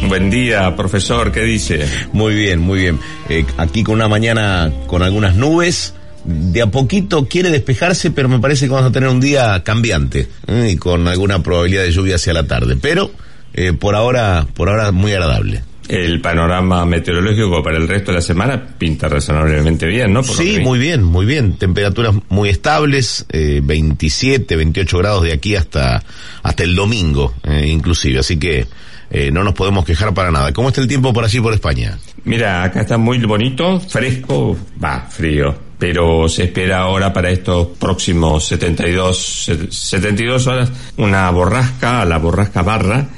[0.09, 1.87] Buen día, profesor, ¿qué dice?
[2.13, 2.99] Muy bien, muy bien.
[3.29, 5.95] Eh, aquí con una mañana con algunas nubes.
[6.25, 10.29] De a poquito quiere despejarse, pero me parece que vamos a tener un día cambiante
[10.49, 10.71] ¿eh?
[10.73, 12.77] y con alguna probabilidad de lluvia hacia la tarde.
[12.77, 13.11] Pero
[13.55, 15.63] eh, por ahora, por ahora muy agradable.
[15.91, 20.23] El panorama meteorológico para el resto de la semana pinta razonablemente bien, ¿no?
[20.23, 21.55] Por Sí, muy bien, muy bien.
[21.55, 26.03] Temperaturas muy estables, eh, 27, 28 grados de aquí hasta,
[26.45, 28.21] hasta el domingo, eh, inclusive.
[28.21, 28.67] Así que
[29.11, 30.53] eh, no nos podemos quejar para nada.
[30.53, 31.99] ¿Cómo está el tiempo por allí, por España?
[32.23, 38.47] Mira, acá está muy bonito, fresco, va, frío, pero se espera ahora para estos próximos
[38.47, 43.09] 72, se- 72 horas una borrasca, la borrasca Barra,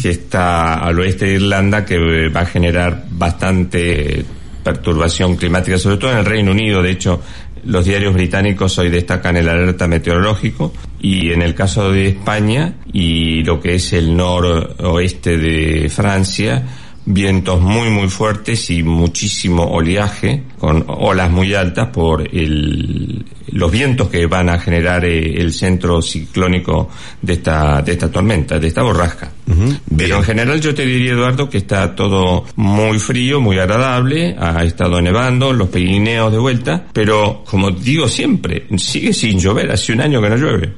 [0.00, 4.24] que está al oeste de Irlanda, que eh, va a generar bastante
[4.62, 6.82] perturbación climática, sobre todo en el Reino Unido.
[6.82, 7.20] De hecho,
[7.64, 13.42] los diarios británicos hoy destacan el alerta meteorológico y en el caso de España y
[13.42, 16.62] lo que es el noroeste de Francia,
[17.06, 24.08] vientos muy muy fuertes y muchísimo oleaje con olas muy altas por el, los vientos
[24.08, 26.88] que van a generar eh, el centro ciclónico
[27.20, 29.30] de esta de esta tormenta, de esta borrasca.
[29.96, 34.64] Pero en general yo te diría, Eduardo, que está todo muy frío, muy agradable, ha
[34.64, 40.00] estado nevando, los Pirineos de vuelta, pero como digo siempre, sigue sin llover, hace un
[40.00, 40.72] año que no llueve.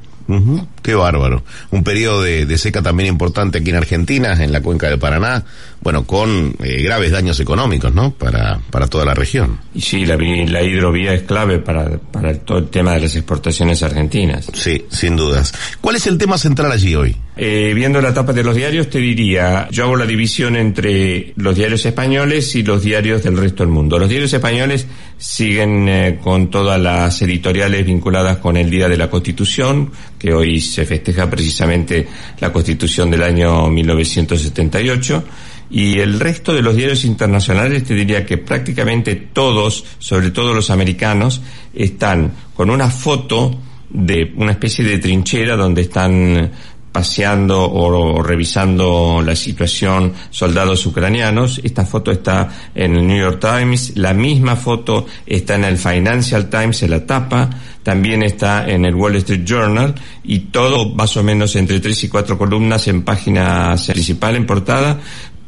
[0.86, 1.42] Qué bárbaro.
[1.72, 5.44] Un periodo de, de seca también importante aquí en Argentina, en la cuenca del Paraná,
[5.86, 8.12] bueno, con eh, graves daños económicos, ¿no?
[8.12, 9.58] Para, para toda la región.
[9.74, 10.16] Y sí, la,
[10.62, 14.46] hidrovía es clave para, para todo el tema de las exportaciones argentinas.
[14.52, 15.52] Sí, sin dudas.
[15.80, 17.16] ¿Cuál es el tema central allí hoy?
[17.36, 21.54] Eh, viendo la tapa de los diarios, te diría, yo hago la división entre los
[21.54, 23.98] diarios españoles y los diarios del resto del mundo.
[23.98, 24.86] Los diarios españoles
[25.18, 30.60] siguen eh, con todas las editoriales vinculadas con el Día de la Constitución, que hoy
[30.60, 32.06] se festeja precisamente
[32.40, 35.24] la Constitución del año 1978.
[35.70, 40.70] Y el resto de los diarios internacionales te diría que prácticamente todos, sobre todo los
[40.70, 41.40] americanos,
[41.74, 43.58] están con una foto
[43.90, 46.50] de una especie de trinchera donde están
[46.96, 51.60] paseando o, revisando la situación soldados ucranianos.
[51.62, 56.48] Esta foto está en el New York Times, la misma foto está en el Financial
[56.48, 57.50] Times en la tapa,
[57.82, 59.94] también está en el Wall Street Journal.
[60.24, 64.98] Y todo más o menos entre tres y cuatro columnas en página principal en portada.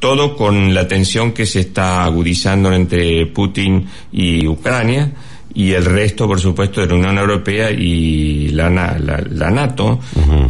[0.01, 5.15] Todo con la tensión que se está agudizando entre Putin y Ucrania
[5.59, 9.99] y el resto, por supuesto, de la Unión Europea y la, la, la NATO,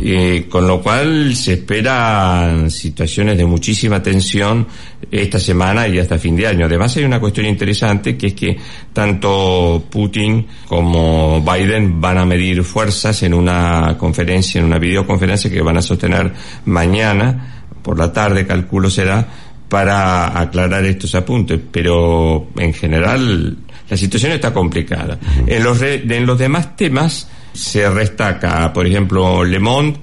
[0.03, 4.67] eh, con lo cual se esperan situaciones de muchísima tensión
[5.11, 6.67] esta semana y hasta fin de año.
[6.67, 8.59] Además hay una cuestión interesante que es que
[8.93, 15.63] tanto Putin como Biden van a medir fuerzas en una conferencia, en una videoconferencia que
[15.63, 16.31] van a sostener
[16.67, 19.27] mañana por la tarde, calculo será,
[19.71, 23.57] para aclarar estos apuntes, pero en general
[23.89, 25.19] la situación está complicada.
[25.47, 29.99] En los, re- en los demás temas se destaca, por ejemplo, Le Monde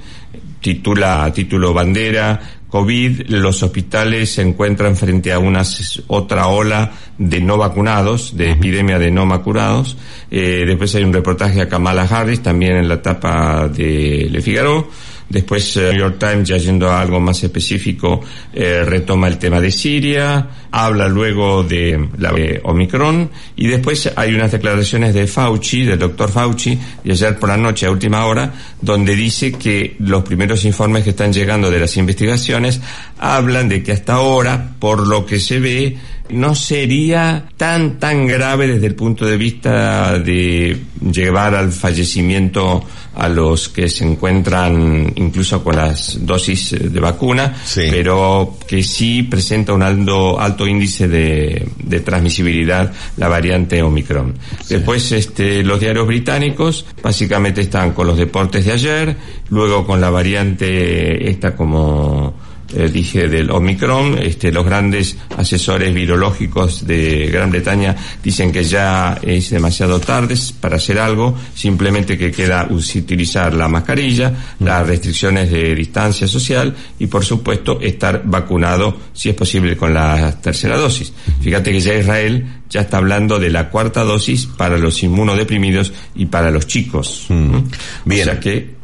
[0.61, 5.61] titula a título bandera COVID, los hospitales se encuentran frente a una
[6.07, 9.95] otra ola de no vacunados, de epidemia de no vacunados.
[10.29, 14.89] Eh, después hay un reportaje a Kamala Harris, también en la etapa de Le Figaro.
[15.29, 18.21] Después eh, New York Times, ya yendo a algo más específico,
[18.53, 24.35] eh, retoma el tema de Siria, habla luego de la de Omicron y después hay
[24.35, 28.53] unas declaraciones de Fauci, del doctor Fauci, de ayer por la noche a última hora,
[28.81, 32.81] donde dice que los primeros informes que están llegando de las investigaciones
[33.17, 35.97] hablan de que hasta ahora, por lo que se ve,
[36.29, 40.77] no sería tan tan grave desde el punto de vista de
[41.11, 42.83] llevar al fallecimiento
[43.15, 49.71] a los que se encuentran incluso con las dosis de vacuna, pero que sí presenta
[49.73, 54.33] un alto, alto índice de, de transmisibilidad la variante Omicron.
[54.67, 59.17] Después este, los diarios británicos básicamente están con los deportes de ayer,
[59.49, 62.33] luego con la variante esta como
[62.73, 69.19] eh, dije del Omicron, este, los grandes asesores virológicos de Gran Bretaña dicen que ya
[69.21, 75.75] es demasiado tarde para hacer algo, simplemente que queda utilizar la mascarilla, las restricciones de
[75.75, 81.13] distancia social y por supuesto estar vacunado si es posible con la tercera dosis.
[81.41, 86.25] Fíjate que ya Israel ya está hablando de la cuarta dosis para los inmunodeprimidos y
[86.25, 87.25] para los chicos.
[87.29, 87.59] ¿Mm?
[88.05, 88.29] Bien,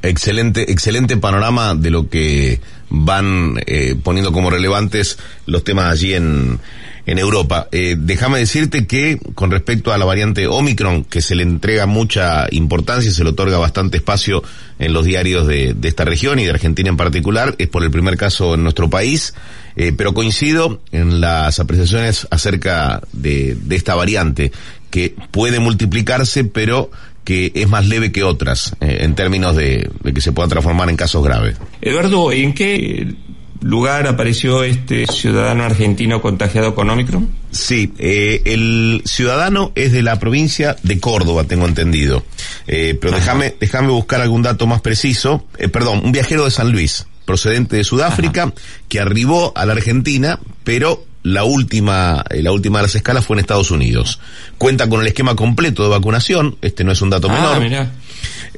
[0.02, 2.60] excelente, excelente panorama de lo que
[2.92, 6.60] van eh, poniendo como relevantes los temas allí en,
[7.06, 7.68] en Europa.
[7.72, 12.48] Eh, déjame decirte que con respecto a la variante Omicron, que se le entrega mucha
[12.52, 14.44] importancia, se le otorga bastante espacio
[14.78, 17.92] en los diarios de, de esta región y de Argentina en particular, es por el
[17.92, 19.34] primer caso en nuestro país,
[19.78, 24.52] eh, pero coincido en las apreciaciones acerca de, de esta variante,
[24.90, 26.92] que puede multiplicarse, pero
[27.24, 30.90] que es más leve que otras eh, en términos de, de que se pueda transformar
[30.90, 31.58] en casos graves.
[31.82, 33.16] Eduardo, ¿en qué
[33.62, 37.30] lugar apareció este ciudadano argentino contagiado con Omicron?
[37.52, 42.24] Sí, eh, el ciudadano es de la provincia de Córdoba, tengo entendido.
[42.68, 45.46] Eh, pero déjame, déjame buscar algún dato más preciso.
[45.72, 48.54] Perdón, un viajero de San Luis, procedente de Sudáfrica,
[48.90, 53.36] que arribó a la Argentina, pero la última, eh, la última de las escalas fue
[53.36, 54.20] en Estados Unidos.
[54.58, 57.60] Cuenta con el esquema completo de vacunación, este no es un dato Ah, menor.
[57.62, 57.92] mirá.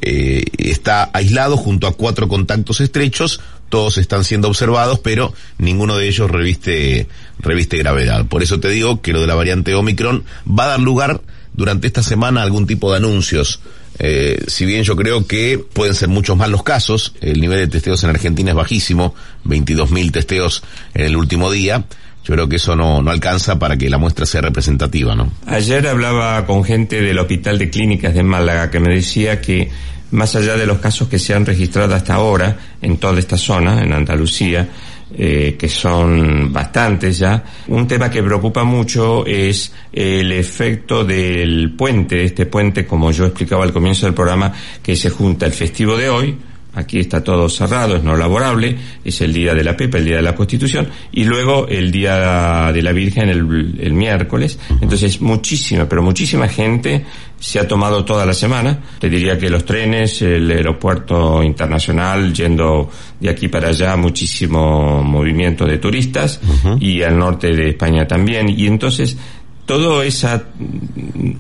[0.01, 3.39] Eh, está aislado junto a cuatro contactos estrechos,
[3.70, 7.07] todos están siendo observados, pero ninguno de ellos reviste,
[7.39, 8.26] reviste gravedad.
[8.26, 11.22] Por eso te digo que lo de la variante Omicron va a dar lugar
[11.53, 13.59] durante esta semana a algún tipo de anuncios.
[14.00, 17.68] Eh, si bien yo creo que pueden ser muchos más los casos, el nivel de
[17.68, 19.14] testeos en Argentina es bajísimo,
[19.46, 20.64] 22.000 testeos
[20.94, 21.86] en el último día,
[22.24, 25.32] yo creo que eso no, no alcanza para que la muestra sea representativa, ¿no?
[25.46, 29.70] Ayer hablaba con gente del Hospital de Clínicas de Málaga que me decía que
[30.12, 33.82] más allá de los casos que se han registrado hasta ahora en toda esta zona,
[33.82, 34.70] en Andalucía,
[35.16, 42.24] eh, que son bastantes ya, un tema que preocupa mucho es el efecto del puente,
[42.24, 44.51] este puente como yo explicaba al comienzo del programa,
[44.82, 46.38] que se junta el festivo de hoy,
[46.76, 50.15] aquí está todo cerrado, es no laborable, es el día de la Pepa, el día
[50.17, 54.59] de la Constitución, y luego el día de la Virgen el, el miércoles.
[54.82, 57.05] Entonces, muchísima, pero muchísima gente
[57.39, 58.80] se ha tomado toda la semana.
[58.99, 65.65] Te diría que los trenes, el aeropuerto internacional, yendo de aquí para allá, muchísimo movimiento
[65.65, 66.39] de turistas,
[66.80, 68.49] y al norte de España también.
[68.49, 69.17] Y entonces,
[69.65, 70.43] toda esa,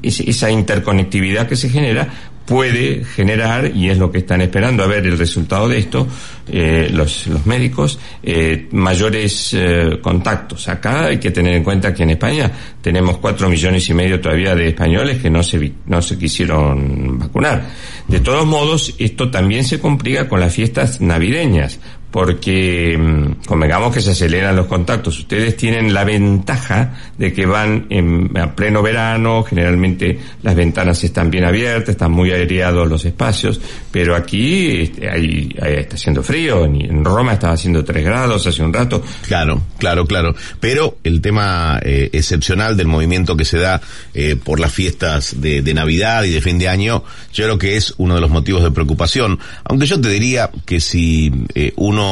[0.01, 5.05] esa interconectividad que se genera puede generar, y es lo que están esperando a ver
[5.05, 6.07] el resultado de esto,
[6.47, 10.67] eh, los, los médicos, eh, mayores eh, contactos.
[10.67, 14.55] Acá hay que tener en cuenta que en España tenemos cuatro millones y medio todavía
[14.55, 17.65] de españoles que no se, no se quisieron vacunar.
[18.07, 21.79] De todos modos, esto también se complica con las fiestas navideñas,
[22.13, 25.17] porque mm, convengamos que se aceleran los contactos.
[25.17, 31.31] Ustedes tienen la ventaja de que van en, a pleno verano, generalmente las ventanas están
[31.31, 33.59] bien abiertas, están muy aireados los espacios,
[33.91, 38.71] pero aquí este, hay- está haciendo frío, en, Roma estaba haciendo 3 grados hace un
[38.71, 39.01] rato.
[39.27, 40.35] Claro, claro, claro.
[40.59, 43.81] Pero el tema eh, excepcional del movimiento que se da
[44.13, 47.03] eh, por las fiestas de, de Navidad y de fin de año,
[47.33, 49.39] yo creo que es uno de los motivos de preocupación.
[49.63, 52.02] Aunque yo te diría que si eh, uno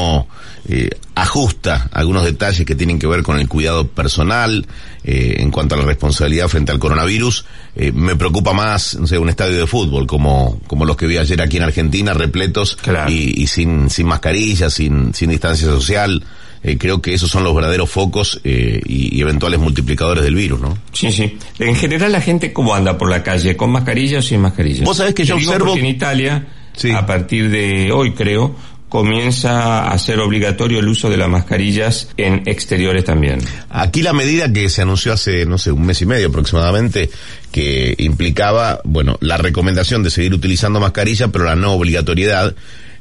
[0.68, 4.66] eh, ajusta algunos detalles que tienen que ver con el cuidado personal
[5.04, 9.18] eh, en cuanto a la responsabilidad frente al coronavirus, eh, me preocupa más, no sé,
[9.18, 12.78] un estadio de fútbol como, como los que vi ayer aquí en Argentina, repletos
[13.10, 16.24] y, y sin, sin mascarilla, sin, sin distancia social.
[16.64, 20.60] Eh, creo que esos son los verdaderos focos eh, y, y eventuales multiplicadores del virus,
[20.62, 20.78] ¿no?
[20.94, 21.36] Sí, sí.
[21.58, 24.84] En general la gente cómo anda por la calle, con mascarilla o sin mascarilla.
[24.86, 26.48] Vos sabés que yo Te digo observo- en Italia,
[26.96, 28.56] a partir de hoy creo,
[28.92, 33.39] comienza a ser obligatorio el uso de las mascarillas en exteriores también.
[33.70, 37.10] Aquí la medida que se anunció hace, no sé, un mes y medio aproximadamente,
[37.54, 42.54] que implicaba, bueno, la recomendación de seguir utilizando mascarilla, pero la no obligatoriedad,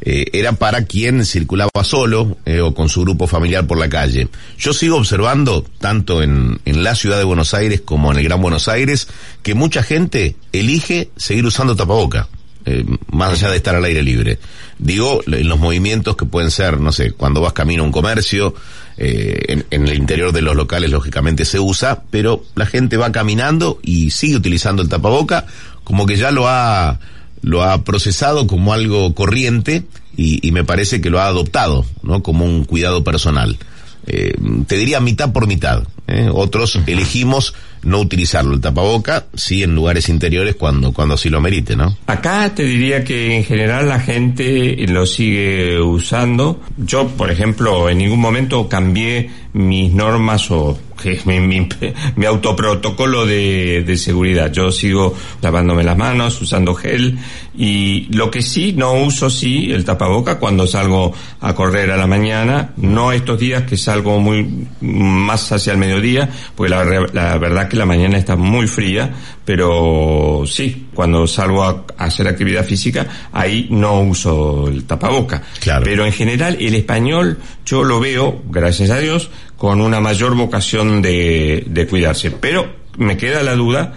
[0.02, 4.28] eh, era para quien circulaba solo eh, o con su grupo familiar por la calle.
[4.58, 8.40] Yo sigo observando, tanto en, en la ciudad de Buenos Aires como en el Gran
[8.40, 9.08] Buenos Aires,
[9.42, 12.28] que mucha gente elige seguir usando tapaboca.
[12.66, 14.38] eh, más allá de estar al aire libre.
[14.82, 18.54] Digo, en los movimientos que pueden ser, no sé, cuando vas camino a un comercio,
[18.96, 23.12] eh, en, en el interior de los locales lógicamente se usa, pero la gente va
[23.12, 25.46] caminando y sigue utilizando el tapaboca
[25.84, 26.98] como que ya lo ha,
[27.42, 29.84] lo ha procesado como algo corriente
[30.16, 32.22] y, y me parece que lo ha adoptado, ¿no?
[32.22, 33.58] Como un cuidado personal.
[34.06, 34.34] Eh,
[34.66, 35.82] te diría mitad por mitad.
[36.06, 36.28] ¿eh?
[36.32, 41.76] Otros elegimos no utilizarlo, el tapaboca, sí en lugares interiores cuando, cuando así lo merite,
[41.76, 41.96] ¿no?
[42.06, 46.60] Acá te diría que en general la gente lo sigue usando.
[46.76, 50.78] Yo, por ejemplo, en ningún momento cambié mis normas o
[51.24, 51.68] mi, mi,
[52.16, 54.52] mi autoprotocolo de, de seguridad.
[54.52, 57.18] Yo sigo lavándome las manos, usando gel
[57.62, 62.06] y lo que sí no uso sí el tapaboca cuando salgo a correr a la
[62.06, 67.68] mañana, no estos días que salgo muy más hacia el mediodía, porque la, la verdad
[67.68, 69.10] que la mañana está muy fría,
[69.44, 75.42] pero sí, cuando salgo a, a hacer actividad física, ahí no uso el tapaboca.
[75.84, 77.36] Pero en general el español
[77.66, 82.30] yo lo veo, gracias a Dios, con una mayor vocación de, de cuidarse.
[82.30, 83.92] Pero me queda la duda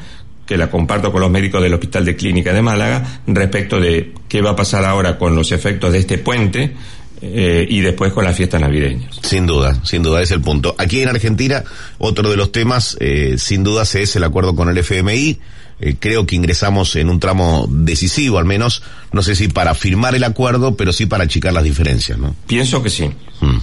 [0.46, 4.42] que la comparto con los médicos del Hospital de Clínica de Málaga respecto de qué
[4.42, 6.74] va a pasar ahora con los efectos de este puente
[7.22, 9.16] eh, y después con las fiestas navideñas.
[9.22, 10.76] Sin duda, sin duda, es el punto.
[10.78, 11.64] Aquí en Argentina,
[11.98, 15.40] otro de los temas, eh, sin duda, es el acuerdo con el FMI.
[15.80, 18.84] Eh, creo que ingresamos en un tramo decisivo, al menos,
[19.14, 22.36] no sé si para firmar el acuerdo, pero sí para achicar las diferencias, ¿no?
[22.46, 23.10] Pienso que sí.
[23.40, 23.58] Mm.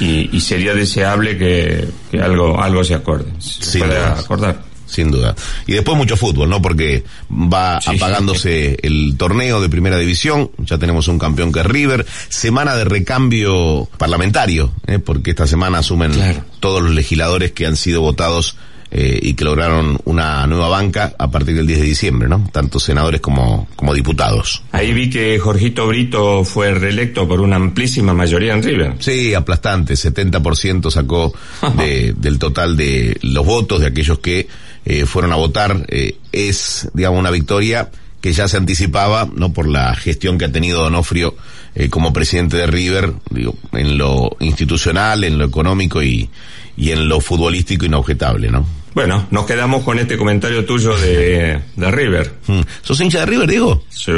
[0.00, 3.26] Y, y sería deseable que, que algo, algo se acorde.
[3.38, 4.65] Se pueda acordar.
[4.86, 5.34] Sin duda.
[5.66, 6.62] Y después mucho fútbol, ¿no?
[6.62, 10.50] Porque va Sí, apagándose el torneo de primera división.
[10.58, 12.06] Ya tenemos un campeón que es River.
[12.28, 14.98] Semana de recambio parlamentario, ¿eh?
[14.98, 16.12] Porque esta semana asumen
[16.60, 18.56] todos los legisladores que han sido votados
[18.98, 22.48] eh, y que lograron una nueva banca a partir del 10 de diciembre, ¿no?
[22.50, 24.62] Tanto senadores como, como diputados.
[24.72, 28.94] Ahí vi que Jorgito Brito fue reelecto por una amplísima mayoría en River.
[29.00, 31.34] Sí, aplastante, 70% sacó
[31.76, 34.48] de- del total de los votos de aquellos que
[34.86, 35.84] eh, fueron a votar.
[35.88, 37.90] Eh, es, digamos, una victoria
[38.22, 39.52] que ya se anticipaba, ¿no?
[39.52, 41.36] Por la gestión que ha tenido Donofrio
[41.74, 46.30] eh, como presidente de River, digo, en lo institucional, en lo económico y,
[46.78, 48.66] y en lo futbolístico inobjetable, ¿no?
[48.96, 52.32] Bueno, nos quedamos con este comentario tuyo de, de River.
[52.46, 52.60] Mm.
[52.80, 53.82] ¿Sos hincha de River, Diego?
[53.90, 54.10] Sí,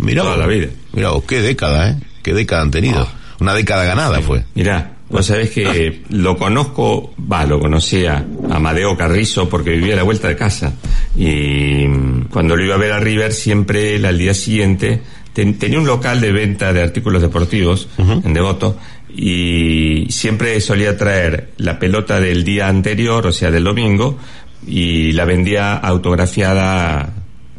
[0.00, 0.66] Mira toda la vida.
[0.92, 1.96] Mira vos, qué década, ¿eh?
[2.20, 3.08] Qué década han tenido.
[3.38, 4.44] Una década ganada fue.
[4.56, 9.98] Mirá, vos sabés que lo conozco, va, lo conocía a Amadeo Carrizo porque vivía a
[9.98, 10.72] la vuelta de casa.
[11.16, 15.00] Y mm, cuando lo iba a ver a River, siempre él al día siguiente
[15.32, 18.76] ten- tenía un local de venta de artículos deportivos en Devoto
[19.20, 24.16] y siempre solía traer la pelota del día anterior, o sea, del domingo,
[24.64, 27.14] y la vendía autografiada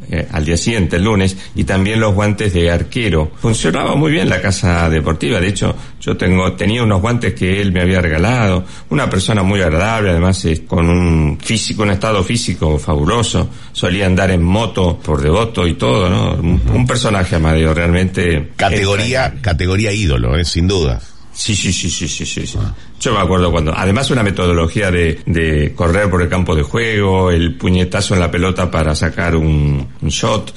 [0.09, 3.33] eh, al día siguiente, el lunes, y también los guantes de arquero.
[3.41, 7.73] Funcionaba muy bien la casa deportiva, de hecho, yo tengo, tenía unos guantes que él
[7.73, 12.79] me había regalado, una persona muy agradable, además eh, con un físico, un estado físico
[12.79, 16.35] fabuloso, solía andar en moto por devoto y todo, ¿no?
[16.35, 18.51] Un, un personaje, Amadeo, realmente...
[18.55, 20.45] Categoría, categoría ídolo, ¿eh?
[20.45, 21.01] sin duda.
[21.39, 22.45] Sí, sí, sí, sí, sí, sí.
[22.45, 22.57] sí.
[22.99, 27.31] Yo me acuerdo cuando, además una metodología de, de correr por el campo de juego,
[27.31, 30.53] el puñetazo en la pelota para sacar un, un shot,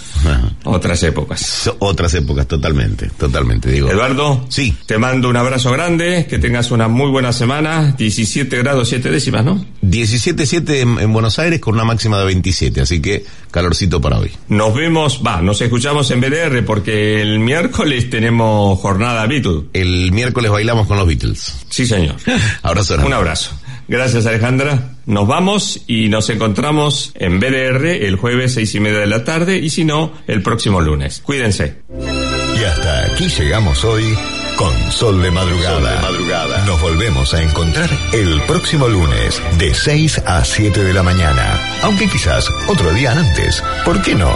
[0.65, 1.71] otras épocas.
[1.79, 3.89] Otras épocas, totalmente, totalmente, digo.
[3.91, 4.77] Eduardo, sí.
[4.87, 9.45] te mando un abrazo grande, que tengas una muy buena semana, 17 grados 7 décimas,
[9.45, 9.65] ¿no?
[9.83, 14.33] 17.7 en, en Buenos Aires con una máxima de 27, así que calorcito para hoy.
[14.49, 19.65] Nos vemos, va, nos escuchamos en BDR porque el miércoles tenemos jornada Beatles.
[19.73, 21.55] El miércoles bailamos con los Beatles.
[21.69, 22.17] Sí, señor.
[22.63, 22.97] abrazo.
[23.05, 23.59] Un abrazo.
[23.89, 24.93] Gracias, Alejandra.
[25.07, 29.59] Nos vamos y nos encontramos en BDR el jueves seis y media de la tarde
[29.59, 31.21] y si no, el próximo lunes.
[31.25, 31.83] Cuídense.
[32.59, 34.17] Y hasta aquí llegamos hoy
[34.57, 35.75] con Sol de Madrugada.
[35.75, 36.65] Sol de Madrugada.
[36.65, 41.61] Nos volvemos a encontrar el próximo lunes de 6 a 7 de la mañana.
[41.83, 43.63] Aunque quizás otro día antes.
[43.85, 44.33] ¿Por qué no?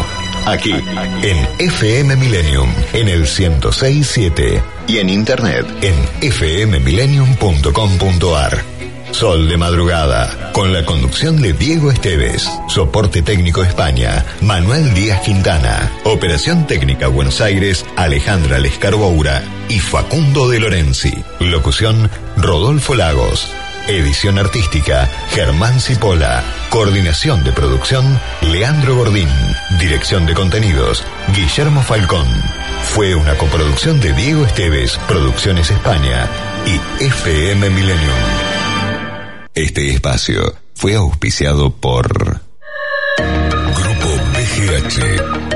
[0.47, 5.67] Aquí, en FM Millennium, en el 1067 y en internet.
[5.83, 5.97] En
[6.31, 8.63] fmmillennium.com.ar.
[9.11, 15.91] Sol de madrugada, con la conducción de Diego Esteves, soporte técnico España, Manuel Díaz Quintana,
[16.05, 23.51] operación técnica Buenos Aires, Alejandra Lescarboura y Facundo de Lorenzi, locución Rodolfo Lagos,
[23.89, 29.29] edición artística Germán Cipolla, coordinación de producción Leandro Gordín,
[29.79, 32.27] dirección de contenidos Guillermo Falcón.
[32.83, 36.29] Fue una coproducción de Diego Esteves, Producciones España
[36.67, 38.17] y FM Millennium.
[39.55, 42.41] Este espacio fue auspiciado por
[43.17, 45.56] Grupo BGH.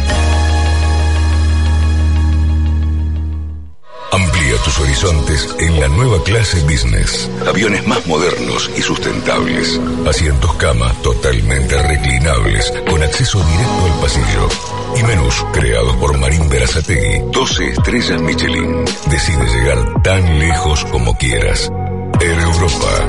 [4.11, 7.29] Amplía tus horizontes en la nueva clase business.
[7.47, 9.79] Aviones más modernos y sustentables.
[10.05, 14.49] Asientos cama totalmente reclinables con acceso directo al pasillo.
[14.97, 17.31] Y menús creados por Marín Berazategui.
[17.31, 18.83] 12 estrellas Michelin.
[19.09, 21.71] Decide llegar tan lejos como quieras.
[22.19, 23.07] Air Europa.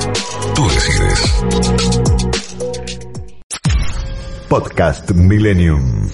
[0.55, 1.43] Tú decides.
[4.47, 6.07] Podcast Millennium.